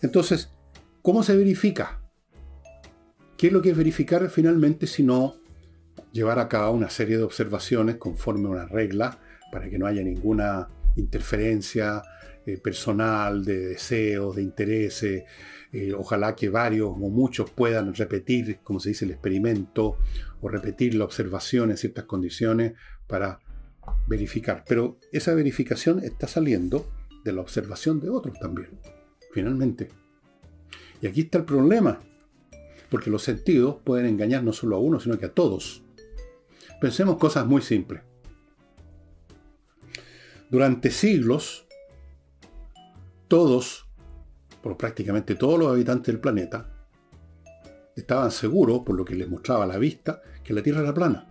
[0.00, 0.48] Entonces,
[1.02, 2.00] ¿cómo se verifica?
[3.36, 5.34] ¿Qué es lo que es verificar finalmente si no
[6.10, 9.18] llevar a cabo una serie de observaciones conforme a una regla
[9.52, 12.02] para que no haya ninguna interferencia
[12.46, 15.24] eh, personal, de deseos, de intereses.
[15.72, 19.96] Eh, ojalá que varios o muchos puedan repetir, como se dice, el experimento
[20.40, 22.74] o repetir la observación en ciertas condiciones
[23.06, 23.40] para
[24.06, 24.64] verificar.
[24.68, 26.86] Pero esa verificación está saliendo
[27.24, 28.68] de la observación de otros también,
[29.32, 29.88] finalmente.
[31.00, 32.00] Y aquí está el problema,
[32.90, 35.82] porque los sentidos pueden engañar no solo a uno, sino que a todos.
[36.80, 38.02] Pensemos cosas muy simples.
[40.50, 41.66] Durante siglos,
[43.34, 43.84] todos,
[44.62, 46.70] por prácticamente todos los habitantes del planeta,
[47.96, 51.26] estaban seguros, por lo que les mostraba la vista, que la Tierra era plana.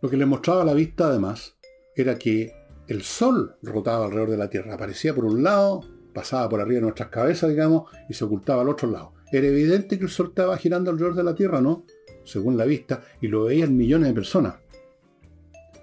[0.00, 1.58] Lo que les mostraba la vista, además,
[1.94, 2.54] era que
[2.86, 4.76] el Sol rotaba alrededor de la Tierra.
[4.76, 5.84] Aparecía por un lado,
[6.14, 9.12] pasaba por arriba de nuestras cabezas, digamos, y se ocultaba al otro lado.
[9.30, 11.84] Era evidente que el Sol estaba girando alrededor de la Tierra, ¿no?
[12.24, 14.54] Según la vista, y lo veían millones de personas.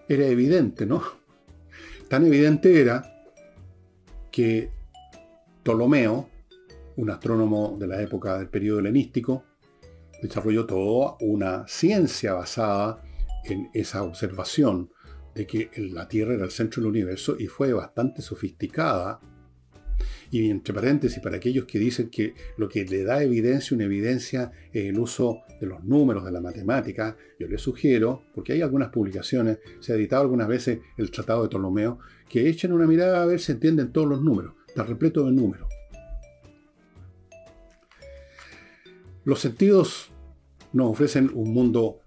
[0.10, 1.25] Era evidente, ¿no?
[2.10, 3.04] Tan evidente era
[4.32, 4.70] que
[5.64, 6.30] Ptolomeo,
[6.98, 9.44] un astrónomo de la época del periodo helenístico,
[10.22, 13.02] desarrolló toda una ciencia basada
[13.44, 14.92] en esa observación
[15.34, 19.20] de que la Tierra era el centro del universo y fue bastante sofisticada.
[20.32, 24.52] Y entre paréntesis, para aquellos que dicen que lo que le da evidencia, una evidencia,
[24.74, 28.90] es el uso de los números, de la matemática, yo les sugiero, porque hay algunas
[28.90, 33.26] publicaciones, se ha editado algunas veces el Tratado de Ptolomeo, que echen una mirada a
[33.26, 35.68] ver si entienden todos los números, está repleto de números.
[39.24, 40.12] Los sentidos
[40.72, 42.02] nos ofrecen un mundo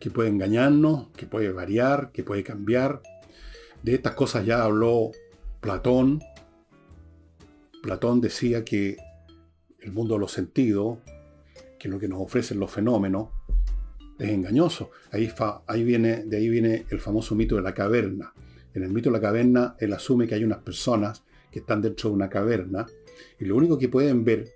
[0.00, 3.02] que puede engañarnos, que puede variar, que puede cambiar.
[3.82, 5.12] De estas cosas ya habló
[5.60, 6.20] Platón.
[7.82, 8.96] Platón decía que
[9.80, 10.98] el mundo de los sentidos,
[11.78, 13.28] que lo que nos ofrecen los fenómenos,
[14.18, 14.90] es engañoso.
[15.12, 15.30] Ahí,
[15.66, 18.32] ahí viene, de ahí viene el famoso mito de la caverna.
[18.74, 22.10] En el mito de la caverna, él asume que hay unas personas que están dentro
[22.10, 22.86] de una caverna
[23.38, 24.52] y lo único que pueden ver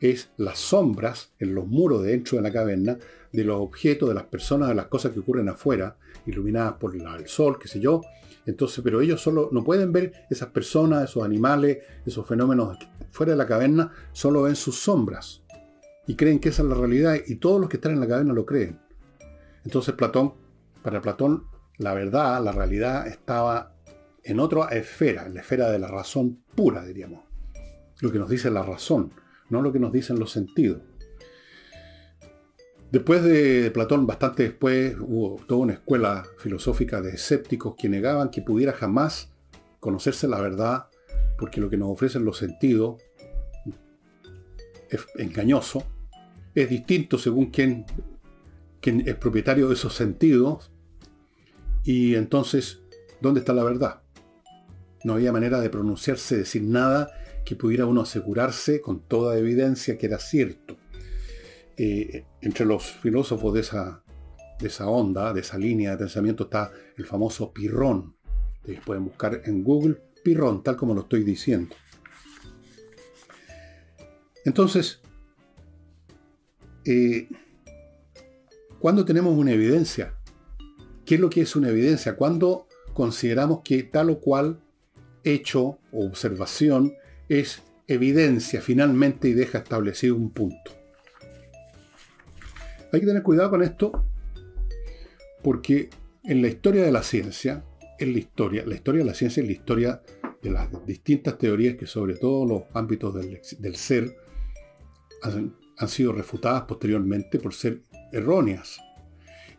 [0.00, 2.98] es las sombras en los muros de dentro de la caverna
[3.32, 7.28] de los objetos, de las personas, de las cosas que ocurren afuera, iluminadas por el
[7.28, 8.00] sol, qué sé yo.
[8.46, 12.78] Entonces, pero ellos solo no pueden ver esas personas, esos animales, esos fenómenos
[13.10, 15.42] fuera de la caverna, solo ven sus sombras.
[16.06, 18.32] Y creen que esa es la realidad y todos los que están en la caverna
[18.32, 18.80] lo creen.
[19.64, 20.34] Entonces Platón,
[20.82, 21.44] para Platón,
[21.78, 23.74] la verdad, la realidad estaba
[24.22, 27.24] en otra esfera, en la esfera de la razón pura, diríamos.
[28.00, 29.12] Lo que nos dice la razón
[29.50, 30.80] no lo que nos dicen los sentidos.
[32.90, 38.42] Después de Platón, bastante después, hubo toda una escuela filosófica de escépticos que negaban que
[38.42, 39.30] pudiera jamás
[39.78, 40.88] conocerse la verdad,
[41.38, 43.00] porque lo que nos ofrecen los sentidos
[44.90, 45.84] es engañoso,
[46.52, 47.86] es distinto según quién
[48.82, 50.72] es propietario de esos sentidos,
[51.84, 52.80] y entonces,
[53.20, 54.02] ¿dónde está la verdad?
[55.04, 57.10] No había manera de pronunciarse, decir nada
[57.44, 60.76] que pudiera uno asegurarse con toda evidencia que era cierto.
[61.76, 64.02] Eh, entre los filósofos de esa,
[64.58, 68.14] de esa onda, de esa línea de pensamiento, está el famoso Pirrón.
[68.56, 71.74] Ustedes pueden buscar en Google Pirrón, tal como lo estoy diciendo.
[74.44, 75.00] Entonces,
[76.84, 77.28] eh,
[78.78, 80.14] cuando tenemos una evidencia?
[81.04, 82.16] ¿Qué es lo que es una evidencia?
[82.16, 84.60] Cuando consideramos que tal o cual
[85.24, 86.94] hecho o observación
[87.28, 90.79] es evidencia finalmente y deja establecido un punto.
[92.92, 94.04] Hay que tener cuidado con esto
[95.42, 95.90] porque
[96.24, 97.64] en la historia de la ciencia,
[97.98, 100.02] en la historia, la historia de la ciencia es la historia
[100.42, 104.16] de las distintas teorías que sobre todo los ámbitos del, ser
[105.22, 105.54] han,
[105.88, 108.80] sido refutadas posteriormente por ser erróneas.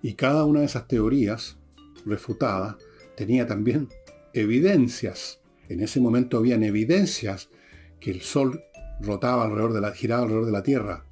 [0.02, 1.58] Y cada una de esas teorías
[2.06, 2.76] refutadas
[3.16, 3.90] tenía también
[4.34, 5.40] evidencias.
[5.70, 7.50] En ese momento habían evidencias
[8.00, 8.62] que el Sol
[9.00, 11.06] rotaba alrededor de la, giraba alrededor de la Tierra.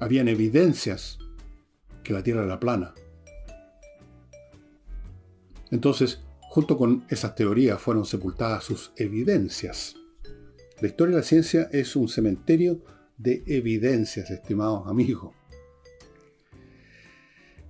[0.00, 1.18] Habían evidencias
[2.02, 2.94] que la Tierra era plana.
[5.70, 9.94] Entonces, junto con esas teorías fueron sepultadas sus evidencias.
[10.80, 12.82] La historia de la ciencia es un cementerio
[13.16, 15.34] de evidencias, estimados amigos.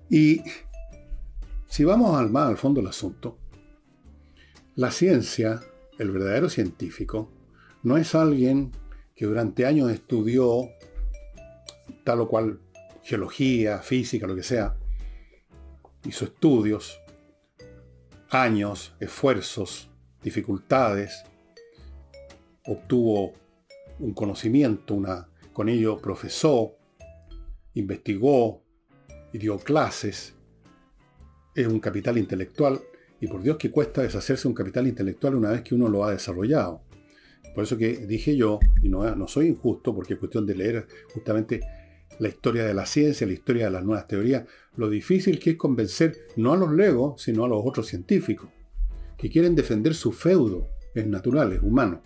[0.09, 0.43] Y
[1.66, 3.38] si vamos al más al fondo del asunto,
[4.77, 5.61] la ciencia
[5.99, 7.31] el verdadero científico
[7.83, 8.73] no es alguien
[9.14, 10.71] que durante años estudió
[12.05, 12.61] tal o cual
[13.03, 14.77] geología, física, lo que sea,
[16.05, 17.01] hizo estudios,
[18.31, 19.91] años, esfuerzos,
[20.23, 21.25] dificultades,
[22.67, 23.33] obtuvo
[23.99, 26.77] un conocimiento, una, con ello profesó,
[27.75, 28.63] investigó
[29.33, 30.35] y dio clases,
[31.55, 32.81] es un capital intelectual
[33.21, 36.13] y por Dios que cuesta deshacerse un capital intelectual una vez que uno lo ha
[36.13, 36.83] desarrollado.
[37.55, 40.87] Por eso que dije yo, y no, no soy injusto, porque es cuestión de leer
[41.13, 41.61] justamente
[42.18, 44.44] la historia de la ciencia, la historia de las nuevas teorías,
[44.77, 48.51] lo difícil que es convencer no a los legos, sino a los otros científicos,
[49.16, 52.03] que quieren defender su feudo, es natural, es humano.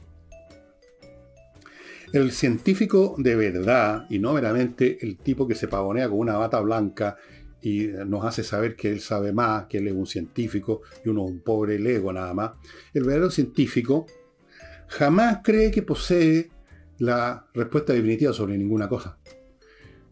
[2.12, 6.60] El científico de verdad, y no meramente el tipo que se pavonea con una bata
[6.60, 7.16] blanca
[7.60, 11.22] y nos hace saber que él sabe más, que él es un científico y uno
[11.24, 12.52] un pobre lego nada más.
[12.92, 14.06] El verdadero científico
[14.86, 16.50] jamás cree que posee
[16.98, 19.18] la respuesta definitiva sobre ninguna cosa.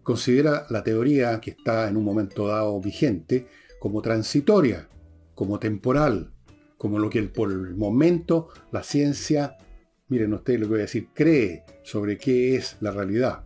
[0.02, 3.46] Considera la teoría que está en un momento dado vigente
[3.78, 4.88] como transitoria,
[5.34, 6.32] como temporal,
[6.76, 9.56] como lo que por el momento la ciencia,
[10.08, 13.44] miren ustedes lo que voy a decir, cree sobre qué es la realidad.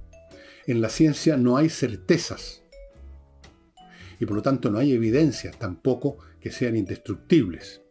[0.67, 2.63] En la ciencia no hay certezas
[4.19, 7.83] y por lo tanto no hay evidencias tampoco que sean indestructibles.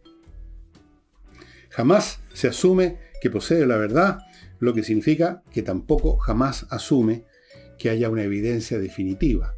[1.70, 4.20] Jamás se asume que posee la verdad,
[4.60, 7.26] lo que significa que tampoco jamás asume
[7.78, 9.56] que haya una evidencia definitiva.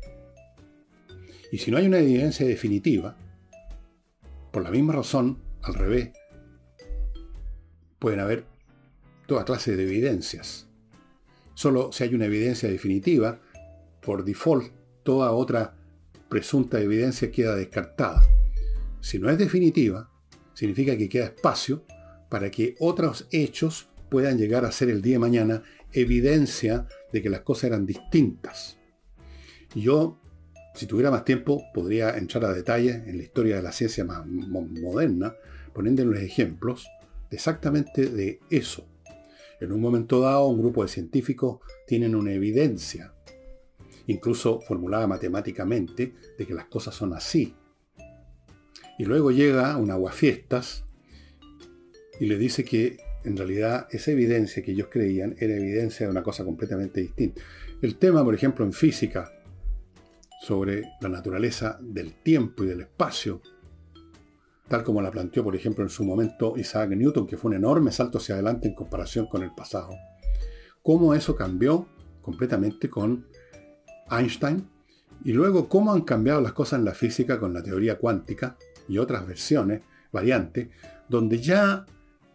[1.51, 3.17] Y si no hay una evidencia definitiva,
[4.51, 6.11] por la misma razón, al revés,
[7.99, 8.45] pueden haber
[9.27, 10.67] toda clase de evidencias.
[11.53, 13.41] Solo si hay una evidencia definitiva,
[14.01, 14.71] por default,
[15.03, 15.75] toda otra
[16.29, 18.21] presunta evidencia queda descartada.
[19.01, 20.09] Si no es definitiva,
[20.53, 21.85] significa que queda espacio
[22.29, 27.29] para que otros hechos puedan llegar a ser el día de mañana evidencia de que
[27.29, 28.77] las cosas eran distintas.
[29.75, 30.19] Y yo,
[30.73, 34.25] si tuviera más tiempo, podría entrar a detalle en la historia de la ciencia más
[34.25, 35.35] moderna,
[35.73, 36.87] poniendo los ejemplos
[37.31, 38.87] exactamente de eso.
[39.59, 43.13] En un momento dado, un grupo de científicos tienen una evidencia,
[44.05, 47.55] incluso formulada matemáticamente, de que las cosas son así.
[48.99, 50.85] Y luego llega un aguafiestas
[52.19, 56.23] y le dice que en realidad esa evidencia que ellos creían era evidencia de una
[56.23, 57.41] cosa completamente distinta.
[57.81, 59.31] El tema, por ejemplo, en física,
[60.41, 63.41] sobre la naturaleza del tiempo y del espacio,
[64.69, 67.91] tal como la planteó, por ejemplo, en su momento Isaac Newton, que fue un enorme
[67.91, 69.89] salto hacia adelante en comparación con el pasado.
[70.81, 71.87] Cómo eso cambió
[72.21, 73.25] completamente con
[74.09, 74.65] Einstein,
[75.25, 78.55] y luego cómo han cambiado las cosas en la física con la teoría cuántica
[78.87, 80.69] y otras versiones, variantes,
[81.09, 81.85] donde ya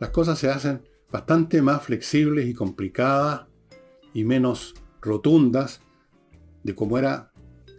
[0.02, 3.42] las cosas se hacen bastante más flexibles y complicadas
[4.12, 5.80] y menos rotundas
[6.64, 7.30] de cómo era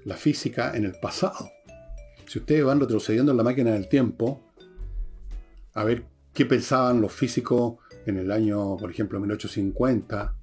[0.05, 1.49] la física en el pasado.
[2.25, 4.41] Si ustedes van retrocediendo en la máquina del tiempo,
[5.73, 10.33] a ver qué pensaban los físicos en el año, por ejemplo, 1850,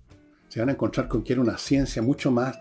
[0.48, 2.58] se van a encontrar con que era una ciencia mucho más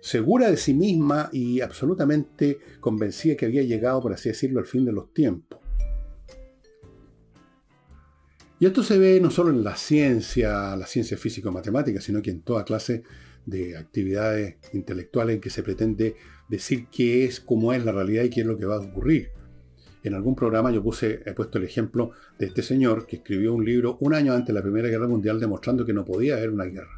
[0.00, 4.84] segura de sí misma y absolutamente convencida que había llegado, por así decirlo, al fin
[4.84, 5.61] de los tiempos.
[8.62, 12.42] Y esto se ve no solo en la ciencia, la ciencia físico-matemática, sino que en
[12.42, 13.02] toda clase
[13.44, 16.14] de actividades intelectuales en que se pretende
[16.48, 19.30] decir qué es, cómo es la realidad y qué es lo que va a ocurrir.
[20.04, 23.64] En algún programa yo puse, he puesto el ejemplo de este señor que escribió un
[23.64, 26.66] libro un año antes de la Primera Guerra Mundial demostrando que no podía haber una
[26.66, 26.94] guerra.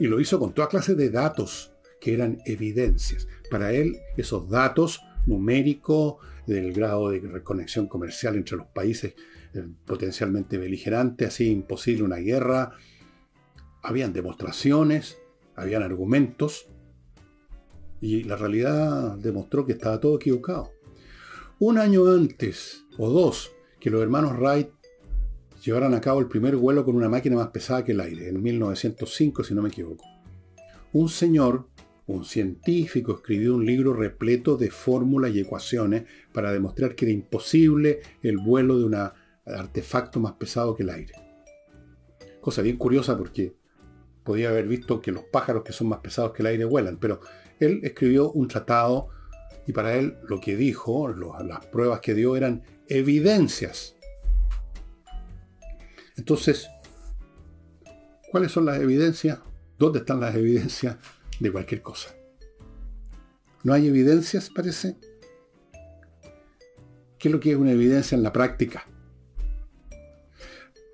[0.00, 1.70] Y lo hizo con toda clase de datos
[2.00, 3.28] que eran evidencias.
[3.50, 6.14] Para él, esos datos numéricos
[6.46, 9.12] del grado de reconexión comercial entre los países
[9.84, 12.72] potencialmente beligerante, así imposible una guerra.
[13.82, 15.18] Habían demostraciones,
[15.54, 16.68] habían argumentos,
[18.00, 20.70] y la realidad demostró que estaba todo equivocado.
[21.58, 24.68] Un año antes, o dos, que los hermanos Wright
[25.64, 28.40] llevaran a cabo el primer vuelo con una máquina más pesada que el aire, en
[28.40, 30.04] 1905, si no me equivoco.
[30.92, 31.66] Un señor
[32.08, 38.00] un científico escribió un libro repleto de fórmulas y ecuaciones para demostrar que era imposible
[38.22, 38.94] el vuelo de un
[39.56, 41.14] artefacto más pesado que el aire.
[42.40, 43.56] Cosa bien curiosa porque
[44.24, 47.20] podía haber visto que los pájaros que son más pesados que el aire vuelan, pero
[47.58, 49.08] él escribió un tratado
[49.66, 53.96] y para él lo que dijo, las pruebas que dio eran evidencias.
[56.16, 56.68] Entonces,
[58.30, 59.38] ¿cuáles son las evidencias?
[59.78, 60.96] ¿Dónde están las evidencias?
[61.40, 62.14] de cualquier cosa.
[63.62, 64.96] No hay evidencias, parece.
[67.18, 68.86] ¿Qué es lo que es una evidencia en la práctica?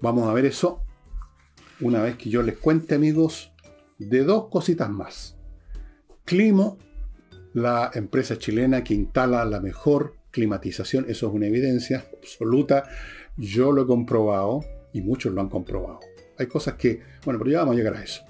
[0.04, 0.82] Vamos a ver eso
[1.80, 3.54] una vez que yo les cuente, amigos,
[3.98, 5.34] de dos cositas más.
[6.26, 6.76] Climo,
[7.54, 12.85] la empresa chilena que instala la mejor climatización, eso es una evidencia absoluta.
[13.38, 14.60] Yo lo he comprobado
[14.92, 16.00] y muchos lo han comprobado.
[16.38, 18.24] Hay cosas que, bueno, pero ya vamos a llegar a eso.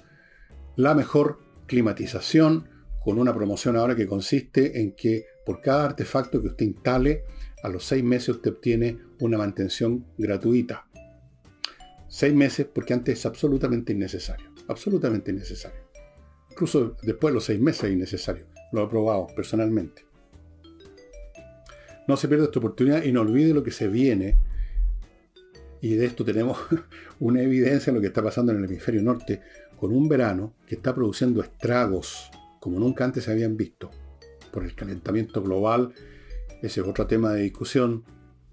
[0.77, 2.69] La mejor climatización
[3.03, 7.25] con una promoción ahora que consiste en que por cada artefacto que usted instale,
[7.63, 10.85] a los seis meses usted obtiene una mantención gratuita.
[12.07, 14.51] Seis meses porque antes es absolutamente innecesario.
[14.67, 15.79] Absolutamente innecesario.
[16.51, 18.45] Incluso después de los seis meses es innecesario.
[18.71, 20.05] Lo he probado personalmente.
[22.07, 24.37] No se pierda esta oportunidad y no olvide lo que se viene.
[25.81, 26.57] Y de esto tenemos
[27.19, 29.41] una evidencia de lo que está pasando en el hemisferio norte
[29.75, 32.31] con un verano que está produciendo estragos
[32.65, 33.91] como nunca antes se habían visto
[34.51, 35.93] por el calentamiento global.
[36.63, 38.03] Ese es otro tema de discusión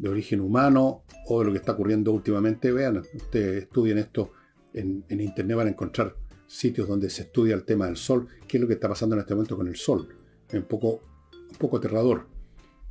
[0.02, 2.72] de origen humano o de lo que está ocurriendo últimamente.
[2.72, 4.32] Vean, ustedes estudien esto
[4.74, 6.16] en, internet, van a encontrar
[6.48, 9.20] sitios donde se estudia el tema del Sol, qué es lo que está pasando en
[9.20, 10.08] este momento con el Sol.
[10.48, 12.26] Es un poco, un poco aterrador,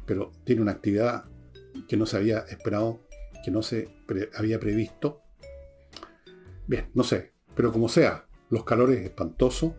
[0.06, 1.26] pero tiene una actividad
[1.86, 3.02] que no se había esperado,
[3.44, 3.90] que no se
[4.34, 5.22] había previsto.
[6.66, 9.74] Bien, no sé, pero como sea, los calores espantosos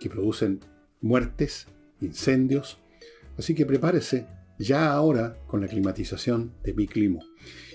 [0.00, 0.58] que producen
[1.00, 1.68] muertes,
[2.00, 2.78] incendios.
[3.36, 4.26] Así que prepárese
[4.58, 7.20] ya ahora con la climatización de mi clima.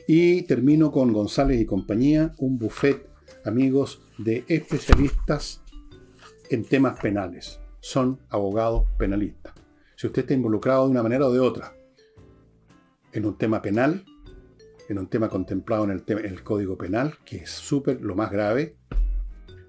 [0.08, 3.08] Y termino con González y compañía, un buffet,
[3.46, 5.62] amigos, de especialistas
[6.50, 7.60] en temas penales.
[7.80, 9.54] Son abogados penalistas.
[9.96, 11.74] Si usted está involucrado de una manera o de otra
[13.14, 14.04] en un tema penal,
[14.90, 18.32] en un tema contemplado en el, en el Código Penal, que es súper lo más
[18.32, 18.76] grave,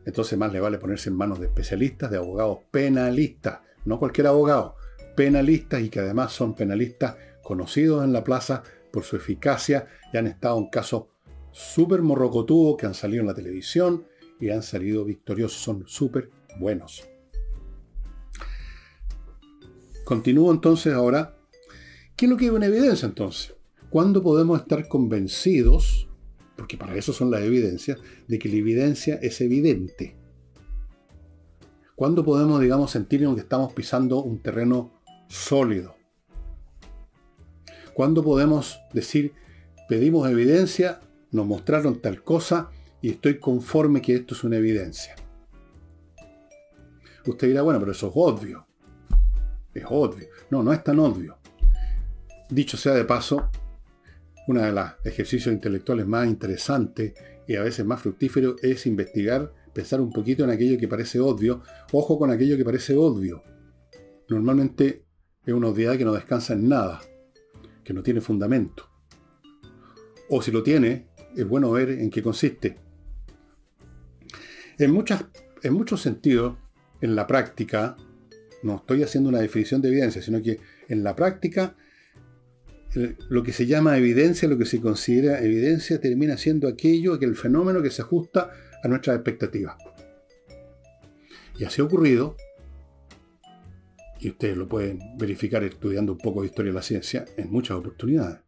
[0.04, 4.76] entonces más le vale ponerse en manos de especialistas, de abogados penalistas, no cualquier abogado,
[5.14, 8.62] penalistas y que además son penalistas conocidos en la plaza
[8.92, 11.04] por su eficacia y han estado en casos
[11.50, 14.06] súper morrocotudos que han salido en la televisión
[14.40, 17.08] y han salido victoriosos, son súper buenos.
[20.04, 21.36] Continúo entonces ahora.
[22.16, 23.54] ¿Qué es lo que hay una evidencia entonces?
[23.90, 26.08] ¿Cuándo podemos estar convencidos
[26.56, 27.98] porque para eso son las evidencias,
[28.28, 30.16] de que la evidencia es evidente.
[31.94, 34.92] ¿Cuándo podemos, digamos, sentirnos que estamos pisando un terreno
[35.28, 35.96] sólido?
[37.94, 39.32] ¿Cuándo podemos decir,
[39.88, 41.00] pedimos evidencia,
[41.30, 42.70] nos mostraron tal cosa
[43.00, 45.14] y estoy conforme que esto es una evidencia?
[47.26, 48.66] Usted dirá, bueno, pero eso es obvio.
[49.72, 50.28] Es obvio.
[50.50, 51.38] No, no es tan obvio.
[52.50, 53.50] Dicho sea de paso,
[54.46, 57.14] uno de los ejercicios intelectuales más interesantes
[57.46, 61.62] y a veces más fructíferos es investigar, pensar un poquito en aquello que parece obvio.
[61.92, 63.42] Ojo con aquello que parece obvio.
[64.28, 65.03] Normalmente
[65.46, 67.00] es una obviedad que no descansa en nada,
[67.82, 68.88] que no tiene fundamento.
[70.28, 72.76] O si lo tiene, es bueno ver en qué consiste.
[74.78, 75.24] En, muchas,
[75.62, 76.56] en muchos sentidos,
[77.00, 77.96] en la práctica,
[78.62, 81.76] no estoy haciendo una definición de evidencia, sino que en la práctica
[83.28, 87.36] lo que se llama evidencia, lo que se considera evidencia, termina siendo aquello, que el
[87.36, 89.76] fenómeno que se ajusta a nuestras expectativas.
[91.58, 92.36] Y así ha ocurrido,
[94.24, 97.76] y ustedes lo pueden verificar estudiando un poco de historia de la ciencia, en muchas
[97.76, 98.38] oportunidades.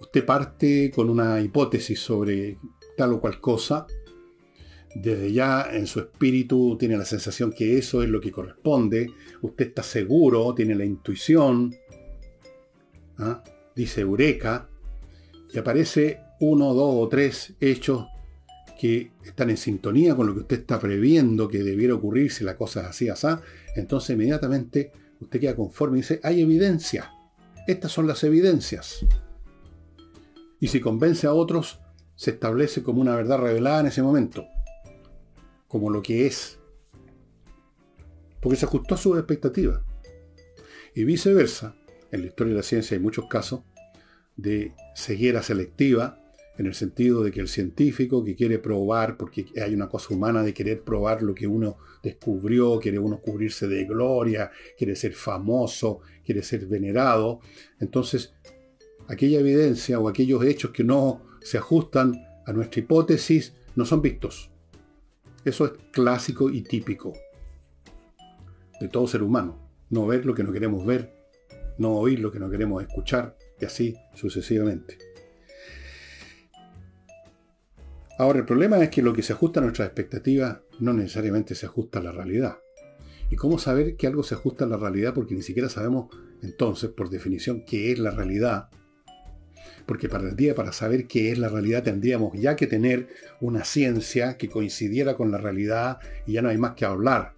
[0.00, 2.58] Usted parte con una hipótesis sobre
[2.96, 3.86] tal o cual cosa,
[4.94, 9.10] desde ya en su espíritu tiene la sensación que eso es lo que corresponde,
[9.40, 11.74] usted está seguro, tiene la intuición,
[13.18, 13.42] ¿ah?
[13.74, 14.68] dice Eureka,
[15.52, 18.06] y aparece uno, dos o tres hechos
[18.78, 22.58] que están en sintonía con lo que usted está previendo que debiera ocurrir si la
[22.58, 23.26] cosa es así, así,
[23.76, 27.12] entonces inmediatamente usted queda conforme y dice, hay evidencia.
[27.66, 29.04] Estas son las evidencias.
[30.60, 31.80] Y si convence a otros,
[32.14, 34.46] se establece como una verdad revelada en ese momento,
[35.68, 36.58] como lo que es.
[38.40, 39.82] Porque se ajustó a sus expectativas.
[40.94, 41.74] Y viceversa,
[42.10, 43.60] en la historia de la ciencia hay muchos casos
[44.36, 46.20] de ceguera selectiva,
[46.58, 50.42] en el sentido de que el científico que quiere probar, porque hay una cosa humana
[50.42, 56.00] de querer probar lo que uno descubrió, quiere uno cubrirse de gloria, quiere ser famoso,
[56.24, 57.40] quiere ser venerado,
[57.78, 58.34] entonces
[59.08, 62.14] aquella evidencia o aquellos hechos que no se ajustan
[62.46, 64.50] a nuestra hipótesis no son vistos.
[65.44, 67.12] Eso es clásico y típico
[68.80, 69.60] de todo ser humano.
[69.90, 71.14] No ver lo que no queremos ver,
[71.78, 75.05] no oír lo que no queremos escuchar y así sucesivamente.
[78.18, 81.66] Ahora, el problema es que lo que se ajusta a nuestras expectativas no necesariamente se
[81.66, 82.58] ajusta a la realidad.
[83.30, 85.12] ¿Y cómo saber que algo se ajusta a la realidad?
[85.14, 88.68] Porque ni siquiera sabemos entonces, por definición, qué es la realidad.
[89.84, 93.08] Porque para el día, para saber qué es la realidad, tendríamos ya que tener
[93.40, 97.34] una ciencia que coincidiera con la realidad y ya no hay más que hablar.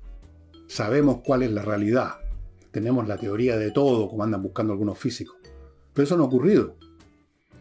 [0.66, 2.18] Sabemos cuál es la realidad
[2.70, 5.36] tenemos la teoría de todo, como andan buscando algunos físicos.
[5.92, 6.76] Pero eso no ha ocurrido.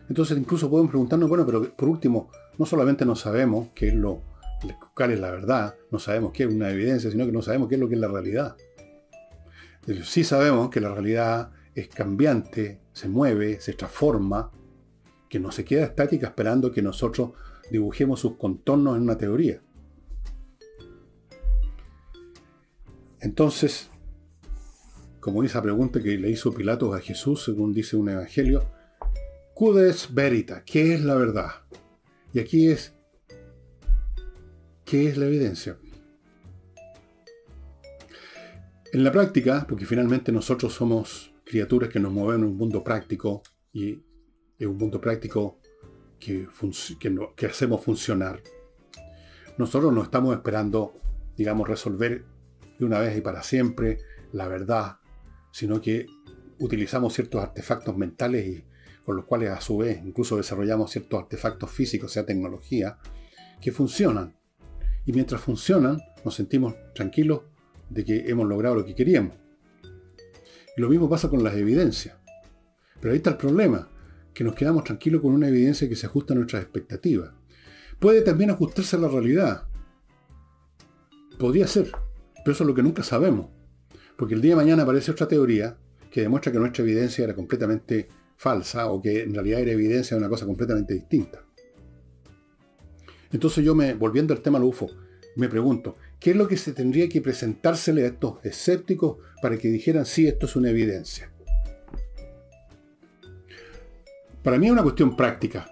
[0.10, 4.22] Entonces incluso pueden preguntarnos, bueno, pero por último, no solamente no sabemos qué es lo,
[4.96, 7.76] cuál es la verdad, no sabemos qué es una evidencia, sino que no sabemos qué
[7.76, 8.56] es lo que es la realidad.
[10.04, 14.52] Sí sabemos que la realidad es cambiante, se mueve, se transforma,
[15.30, 17.32] que no se queda estática esperando que nosotros
[17.72, 19.62] dibujemos sus contornos en una teoría.
[23.20, 23.90] Entonces,
[25.20, 28.64] como esa pregunta que le hizo Pilatos a Jesús, según dice un evangelio,
[29.54, 31.50] Cudes verita, ¿qué es la verdad?
[32.38, 32.94] Y aquí es,
[34.86, 35.80] ¿qué es la evidencia?
[38.94, 43.42] En la práctica, porque finalmente nosotros somos criaturas que nos movemos en un mundo práctico
[43.74, 44.04] y
[44.60, 45.60] en un mundo práctico
[46.20, 46.48] que,
[47.36, 48.44] que hacemos funcionar,
[49.58, 50.94] nosotros no estamos esperando
[51.36, 52.24] digamos, resolver
[52.78, 53.98] de una vez y para siempre
[54.32, 54.98] la verdad,
[55.52, 56.06] sino que
[56.60, 58.64] utilizamos ciertos artefactos mentales y
[59.08, 62.98] con los cuales a su vez incluso desarrollamos ciertos artefactos físicos, sea tecnología,
[63.62, 64.36] que funcionan.
[65.06, 67.44] Y mientras funcionan, nos sentimos tranquilos
[67.90, 69.32] de que hemos logrado lo que queríamos.
[70.76, 72.18] Y lo mismo pasa con las evidencias.
[73.00, 73.90] Pero ahí está el problema,
[74.34, 77.32] que nos quedamos tranquilos con una evidencia que se ajusta a nuestras expectativas.
[78.00, 79.70] Puede también ajustarse a la realidad.
[81.40, 81.92] Podría ser,
[82.44, 83.48] pero eso es lo que nunca sabemos.
[84.18, 85.78] Porque el día de mañana aparece otra teoría
[86.12, 90.20] que demuestra que nuestra evidencia era completamente falsa o que en realidad era evidencia de
[90.20, 91.44] una cosa completamente distinta.
[93.32, 94.90] Entonces yo me, volviendo al tema del UFO,
[95.36, 99.68] me pregunto, ¿qué es lo que se tendría que presentársele a estos escépticos para que
[99.68, 101.30] dijeran sí, esto es una evidencia?
[104.44, 105.70] Para mí es una cuestión práctica.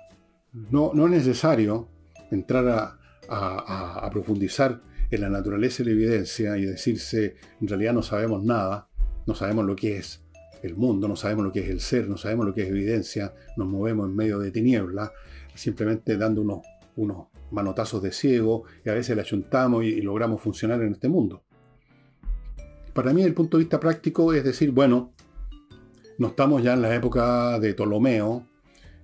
[0.51, 1.87] No, no es necesario
[2.31, 2.97] entrar
[3.27, 8.89] a profundizar en la naturaleza de la evidencia y decirse, en realidad no sabemos nada,
[9.25, 10.24] no sabemos lo que es
[10.65, 13.33] el mundo, no sabemos lo que es el ser, no sabemos lo que es evidencia,
[13.57, 15.11] nos movemos en medio de tinieblas,
[15.53, 16.59] simplemente dando unos,
[16.95, 21.07] unos manotazos de ciego y a veces le achuntamos y, y logramos funcionar en este
[21.07, 21.43] mundo.
[22.93, 25.13] Para mí, el punto de vista práctico, es decir, bueno,
[26.17, 28.45] no estamos ya en la época de Ptolomeo,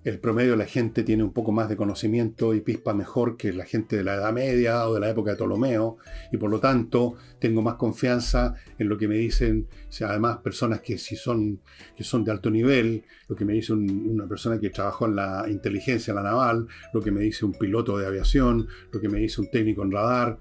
[0.03, 3.53] el promedio de la gente tiene un poco más de conocimiento y pispa mejor que
[3.53, 5.97] la gente de la Edad Media o de la época de Ptolomeo,
[6.31, 9.67] y por lo tanto tengo más confianza en lo que me dicen,
[10.01, 11.59] además personas que si son,
[11.95, 15.45] que son de alto nivel, lo que me dice una persona que trabajó en la
[15.47, 19.39] inteligencia, la naval, lo que me dice un piloto de aviación, lo que me dice
[19.39, 20.39] un técnico en radar,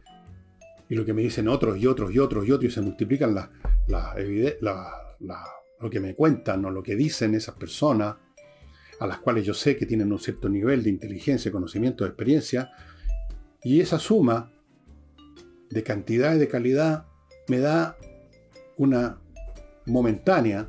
[0.89, 3.35] y lo que me dicen otros y otros y otros y otros, y se multiplican
[3.35, 3.51] la,
[5.81, 8.17] lo que me cuentan o lo que dicen esas personas
[9.01, 12.71] a las cuales yo sé que tienen un cierto nivel de inteligencia, conocimiento, experiencia,
[13.65, 14.53] y esa suma
[15.71, 17.07] de cantidad y de calidad
[17.49, 17.97] me da
[18.77, 19.19] una
[19.87, 20.69] momentánea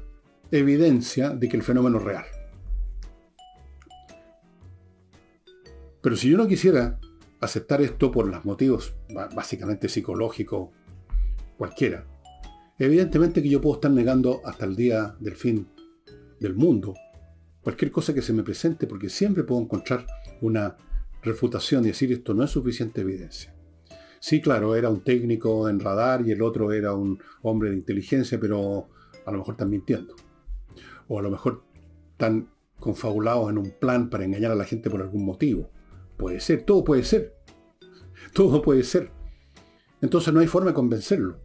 [0.50, 2.26] evidencia de que el fenómeno es real.
[6.02, 7.00] Pero si yo no quisiera
[7.42, 8.96] aceptar esto por los motivos
[9.36, 10.70] básicamente psicológicos,
[11.58, 12.06] cualquiera,
[12.80, 15.68] evidentemente que yo puedo estar negando hasta el día del fin
[16.40, 16.94] del mundo
[17.64, 20.06] cualquier cosa que se me presente, porque siempre puedo encontrar
[20.42, 20.76] una
[21.22, 23.54] refutación y decir esto no es suficiente evidencia.
[24.20, 28.40] Sí, claro, era un técnico en radar y el otro era un hombre de inteligencia,
[28.40, 28.88] pero
[29.26, 30.16] a lo mejor están mintiendo.
[31.08, 31.64] O a lo mejor
[32.12, 32.50] están
[32.80, 35.70] confabulados en un plan para engañar a la gente por algún motivo.
[36.18, 37.36] Puede ser, todo puede ser.
[38.34, 39.12] Todo puede ser.
[40.02, 41.40] Entonces no hay forma de convencerlo.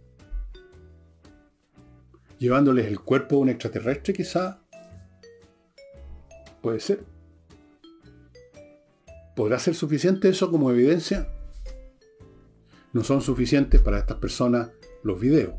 [2.39, 4.66] Llevándoles el cuerpo a un extraterrestre quizá
[6.67, 7.05] Puede ser.
[9.37, 11.29] ¿Podrá ser suficiente eso como evidencia?
[12.93, 14.73] No son suficientes para estas personas
[15.05, 15.55] los videos,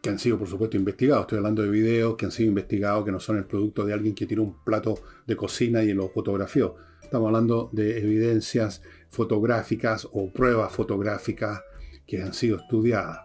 [0.00, 1.22] que han sido por supuesto investigados.
[1.22, 4.14] Estoy hablando de videos que han sido investigados, que no son el producto de alguien
[4.14, 4.94] que tiró un plato
[5.26, 6.76] de cocina y lo fotografió.
[7.02, 11.60] Estamos hablando de evidencias fotográficas o pruebas fotográficas
[12.06, 13.22] que han sido estudiadas.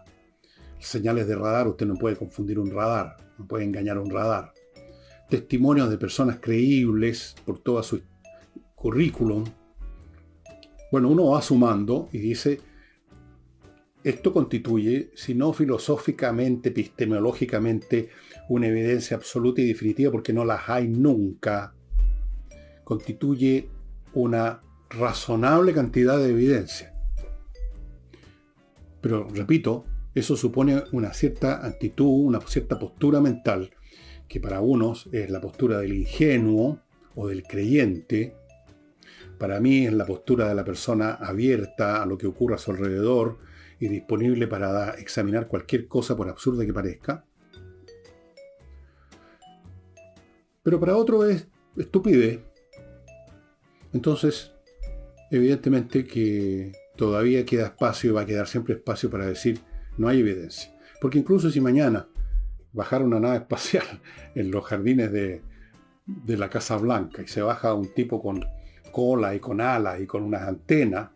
[0.80, 4.52] Señales de radar, usted no puede confundir un radar, no puede engañar un radar
[5.28, 8.00] testimonios de personas creíbles por toda su
[8.74, 9.44] currículum.
[10.92, 12.60] Bueno, uno va sumando y dice,
[14.04, 18.10] esto constituye, si no filosóficamente, epistemológicamente,
[18.48, 21.74] una evidencia absoluta y definitiva, porque no las hay nunca,
[22.84, 23.68] constituye
[24.14, 26.92] una razonable cantidad de evidencia.
[29.00, 33.70] Pero, repito, eso supone una cierta actitud, una cierta postura mental
[34.28, 36.80] que para unos es la postura del ingenuo
[37.14, 38.34] o del creyente,
[39.38, 42.70] para mí es la postura de la persona abierta a lo que ocurra a su
[42.70, 43.38] alrededor
[43.78, 47.24] y disponible para examinar cualquier cosa por absurda que parezca.
[50.62, 51.46] Pero para otro es
[51.76, 52.40] estupidez.
[53.92, 54.52] Entonces,
[55.30, 59.60] evidentemente que todavía queda espacio y va a quedar siempre espacio para decir
[59.98, 60.74] no hay evidencia.
[61.00, 62.08] Porque incluso si mañana
[62.76, 63.84] bajar una nave espacial
[64.34, 65.42] en los jardines de,
[66.26, 68.44] la Casa Blanca y se baja un tipo con
[68.92, 71.10] cola y con alas y con unas antenas,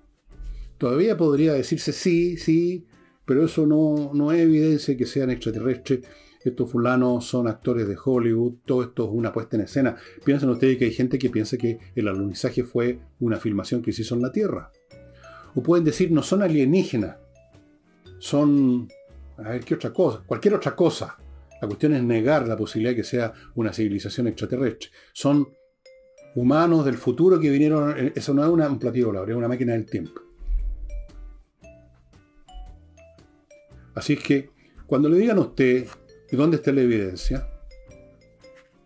[0.79, 2.87] todavía podría decirse sí, sí,
[3.25, 6.01] pero eso no, no es evidencia que sean extraterrestres.
[6.43, 9.97] Estos fulanos son actores de Hollywood, todo esto es una puesta en escena.
[10.25, 14.03] Piensen ustedes que hay gente que piensa que el alunizaje fue una filmación que se
[14.03, 14.73] hizo en la Tierra.
[15.55, 17.17] O pueden decir, no son alienígenas,
[18.19, 18.89] son,
[19.37, 20.23] a ver, ¿qué otra cosa?
[20.27, 21.17] Cualquier otra cosa.
[21.61, 24.91] La cuestión es negar la posibilidad de que sea una civilización extraterrestre.
[25.13, 25.49] Son
[26.35, 27.99] humanos del futuro que vinieron.
[27.99, 30.21] Eh, eso no es un platillo volador, es una máquina del tiempo.
[33.95, 34.51] Así es que
[34.87, 35.87] cuando le digan a usted,
[36.31, 37.47] ¿y dónde está la evidencia?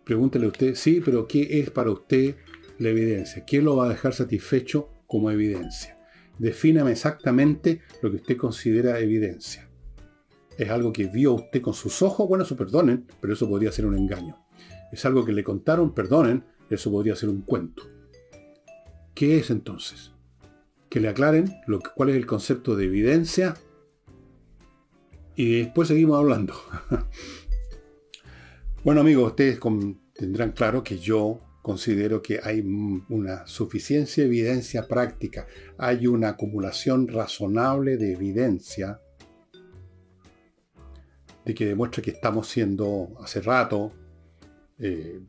[0.03, 2.35] Pregúntele a usted, sí, pero ¿qué es para usted
[2.79, 3.43] la evidencia?
[3.45, 5.97] ¿Quién lo va a dejar satisfecho como evidencia?
[6.37, 9.64] Defíname exactamente lo que usted considera evidencia.
[10.57, 12.27] ¿Es algo que vio usted con sus ojos?
[12.27, 14.37] Bueno, eso perdonen, pero eso podría ser un engaño.
[14.91, 15.93] ¿Es algo que le contaron?
[15.93, 17.83] Perdonen, eso podría ser un cuento.
[19.13, 20.11] ¿Qué es entonces?
[20.89, 23.55] Que le aclaren lo cuál es el concepto de evidencia
[25.35, 26.53] y después seguimos hablando.
[28.83, 29.59] bueno amigos, ustedes
[30.13, 32.61] tendrán claro que yo considero que hay
[33.09, 35.47] una suficiencia de evidencia práctica,
[35.77, 39.01] hay una acumulación razonable de evidencia
[41.45, 43.93] de que demuestra que estamos siendo hace rato
[44.79, 45.21] eh,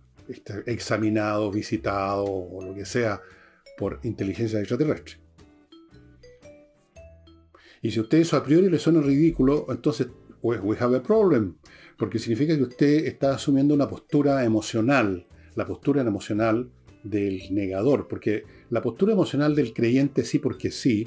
[0.67, 3.21] examinados, visitados o lo que sea
[3.77, 5.17] por inteligencia extraterrestre.
[7.83, 10.09] Y si a usted eso a priori le suena ridículo, entonces
[10.43, 11.57] we have a problem,
[11.99, 16.71] porque significa que usted está asumiendo una postura emocional, la postura emocional
[17.05, 21.07] del negador, porque la postura emocional del creyente sí porque sí,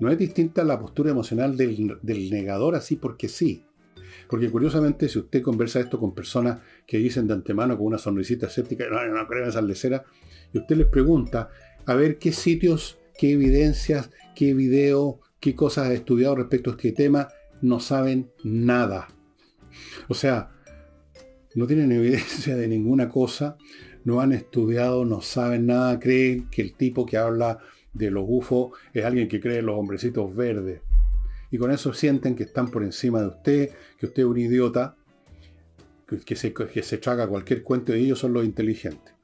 [0.00, 3.64] no es distinta a la postura emocional del, negador así porque sí.
[4.28, 8.46] Porque curiosamente, si usted conversa esto con personas que dicen de antemano con una sonrisita
[8.46, 10.04] escéptica, no, no creo en esa lecera,
[10.52, 11.50] y usted les pregunta,
[11.86, 16.92] a ver qué sitios, qué evidencias, qué video, qué cosas ha estudiado respecto a este
[16.92, 17.28] tema,
[17.60, 19.08] no saben nada.
[20.08, 20.50] O sea,
[21.54, 23.56] no tienen evidencia de ninguna cosa,
[24.04, 27.58] no han estudiado, no saben nada, creen que el tipo que habla
[27.92, 30.80] de los UFO es alguien que cree en los hombrecitos verdes.
[31.50, 34.96] Y con eso sienten que están por encima de usted, que usted es un idiota,
[36.24, 39.14] que se, que se traga cualquier cuento y ellos son los inteligentes.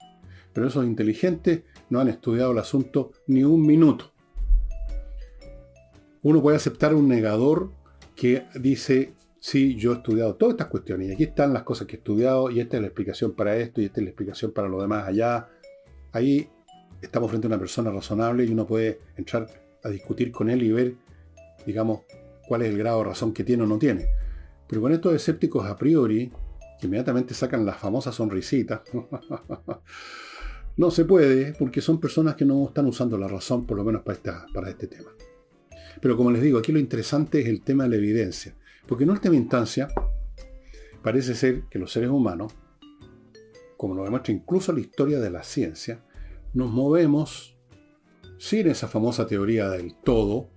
[0.52, 4.12] Pero esos inteligentes no han estudiado el asunto ni un minuto.
[6.22, 7.72] Uno puede aceptar un negador
[8.14, 11.96] que dice, sí, yo he estudiado todas estas cuestiones y aquí están las cosas que
[11.96, 14.68] he estudiado y esta es la explicación para esto y esta es la explicación para
[14.68, 15.48] lo demás allá.
[16.12, 16.48] Ahí
[17.02, 19.48] estamos frente a una persona razonable y uno puede entrar
[19.82, 20.94] a discutir con él y ver,
[21.66, 22.02] digamos,
[22.46, 24.06] cuál es el grado de razón que tiene o no tiene.
[24.66, 26.32] Pero con estos escépticos a priori,
[26.80, 28.82] que inmediatamente sacan la famosa sonrisita,
[30.76, 34.02] no se puede, porque son personas que no están usando la razón, por lo menos
[34.02, 35.10] para, para este tema.
[36.00, 38.54] Pero como les digo, aquí lo interesante es el tema de la evidencia.
[38.86, 39.88] Porque en última instancia,
[41.02, 42.52] parece ser que los seres humanos,
[43.76, 46.04] como lo demuestra incluso la historia de la ciencia,
[46.52, 47.56] nos movemos
[48.38, 50.50] sin esa famosa teoría del todo,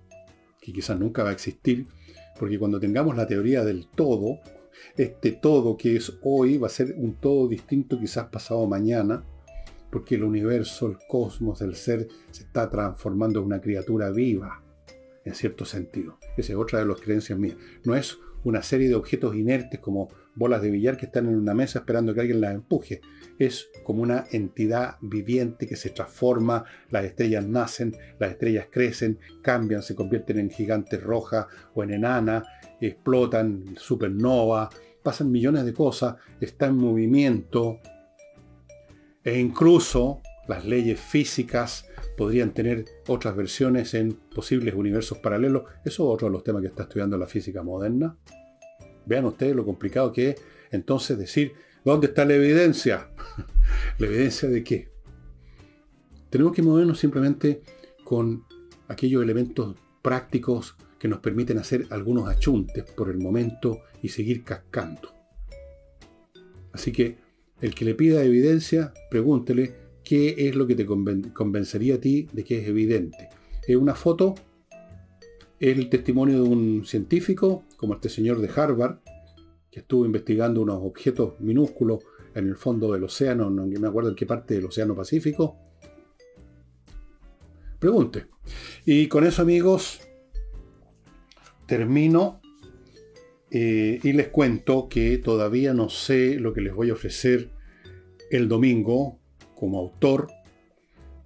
[0.68, 1.86] que quizás nunca va a existir,
[2.38, 4.38] porque cuando tengamos la teoría del todo,
[4.96, 9.24] este todo que es hoy va a ser un todo distinto quizás pasado mañana,
[9.90, 14.62] porque el universo, el cosmos, el ser se está transformando en una criatura viva,
[15.24, 16.18] en cierto sentido.
[16.36, 17.56] Esa es otra de las creencias mías.
[17.84, 21.54] No es una serie de objetos inertes como bolas de billar que están en una
[21.54, 23.00] mesa esperando que alguien las empuje.
[23.38, 29.82] Es como una entidad viviente que se transforma, las estrellas nacen, las estrellas crecen, cambian,
[29.82, 32.44] se convierten en gigantes rojas o en enanas,
[32.80, 34.68] explotan, supernova,
[35.02, 37.80] pasan millones de cosas, está en movimiento,
[39.24, 41.86] e incluso las leyes físicas
[42.16, 45.64] podrían tener otras versiones en posibles universos paralelos.
[45.84, 48.16] Eso es otro de los temas que está estudiando la física moderna.
[49.06, 51.52] Vean ustedes lo complicado que es entonces decir,
[51.92, 53.08] ¿dónde está la evidencia?
[53.98, 54.88] ¿La evidencia de qué?
[56.28, 57.62] Tenemos que movernos simplemente
[58.04, 58.44] con
[58.88, 65.14] aquellos elementos prácticos que nos permiten hacer algunos achuntes por el momento y seguir cascando.
[66.72, 67.16] Así que
[67.62, 69.74] el que le pida evidencia, pregúntele
[70.04, 73.30] qué es lo que te convencería a ti de que es evidente.
[73.66, 74.34] ¿Es una foto?
[75.58, 78.98] ¿Es el testimonio de un científico, como este señor de Harvard,
[79.70, 82.04] que estuvo investigando unos objetos minúsculos
[82.34, 85.56] en el fondo del océano, no me acuerdo en qué parte del océano Pacífico?
[87.78, 88.26] Pregunte.
[88.84, 90.00] Y con eso, amigos,
[91.66, 92.40] termino
[93.50, 97.50] eh, y les cuento que todavía no sé lo que les voy a ofrecer
[98.30, 99.18] el domingo
[99.54, 100.28] como autor,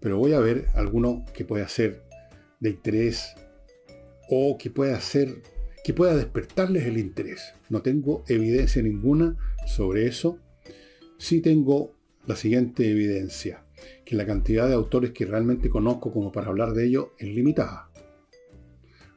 [0.00, 2.02] pero voy a ver alguno que pueda ser
[2.60, 3.34] de interés
[4.28, 5.42] o que pueda ser
[5.82, 7.54] que pueda despertarles el interés.
[7.68, 10.38] No tengo evidencia ninguna sobre eso.
[11.18, 11.94] Sí tengo
[12.26, 13.64] la siguiente evidencia,
[14.04, 17.90] que la cantidad de autores que realmente conozco como para hablar de ello es limitada.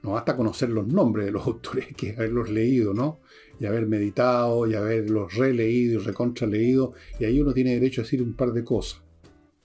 [0.02, 3.20] No basta conocer los nombres de los autores, que haberlos leído, ¿no?
[3.60, 8.22] Y haber meditado, y haberlos releído y recontraleído, y ahí uno tiene derecho a decir
[8.22, 9.02] un par de cosas.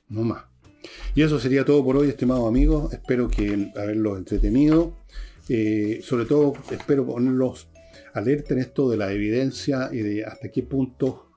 [0.09, 0.45] No más.
[1.15, 2.93] Y eso sería todo por hoy, estimados amigos.
[2.93, 5.00] Espero que haberlos entretenido.
[5.53, 7.69] Eh, sobre todo, espero ponerlos
[8.15, 11.33] alerta en esto de la evidencia y de hasta qué punto,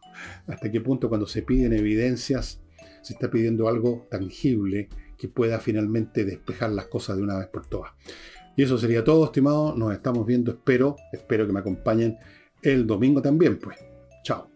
[0.45, 2.61] hasta qué punto cuando se piden evidencias,
[3.01, 4.87] se está pidiendo algo tangible
[5.17, 7.91] que pueda finalmente despejar las cosas de una vez por todas.
[8.55, 9.75] Y eso sería todo, estimado.
[9.75, 12.17] Nos estamos viendo, espero, espero que me acompañen
[12.61, 13.79] el domingo también, pues.
[14.23, 14.52] Chao.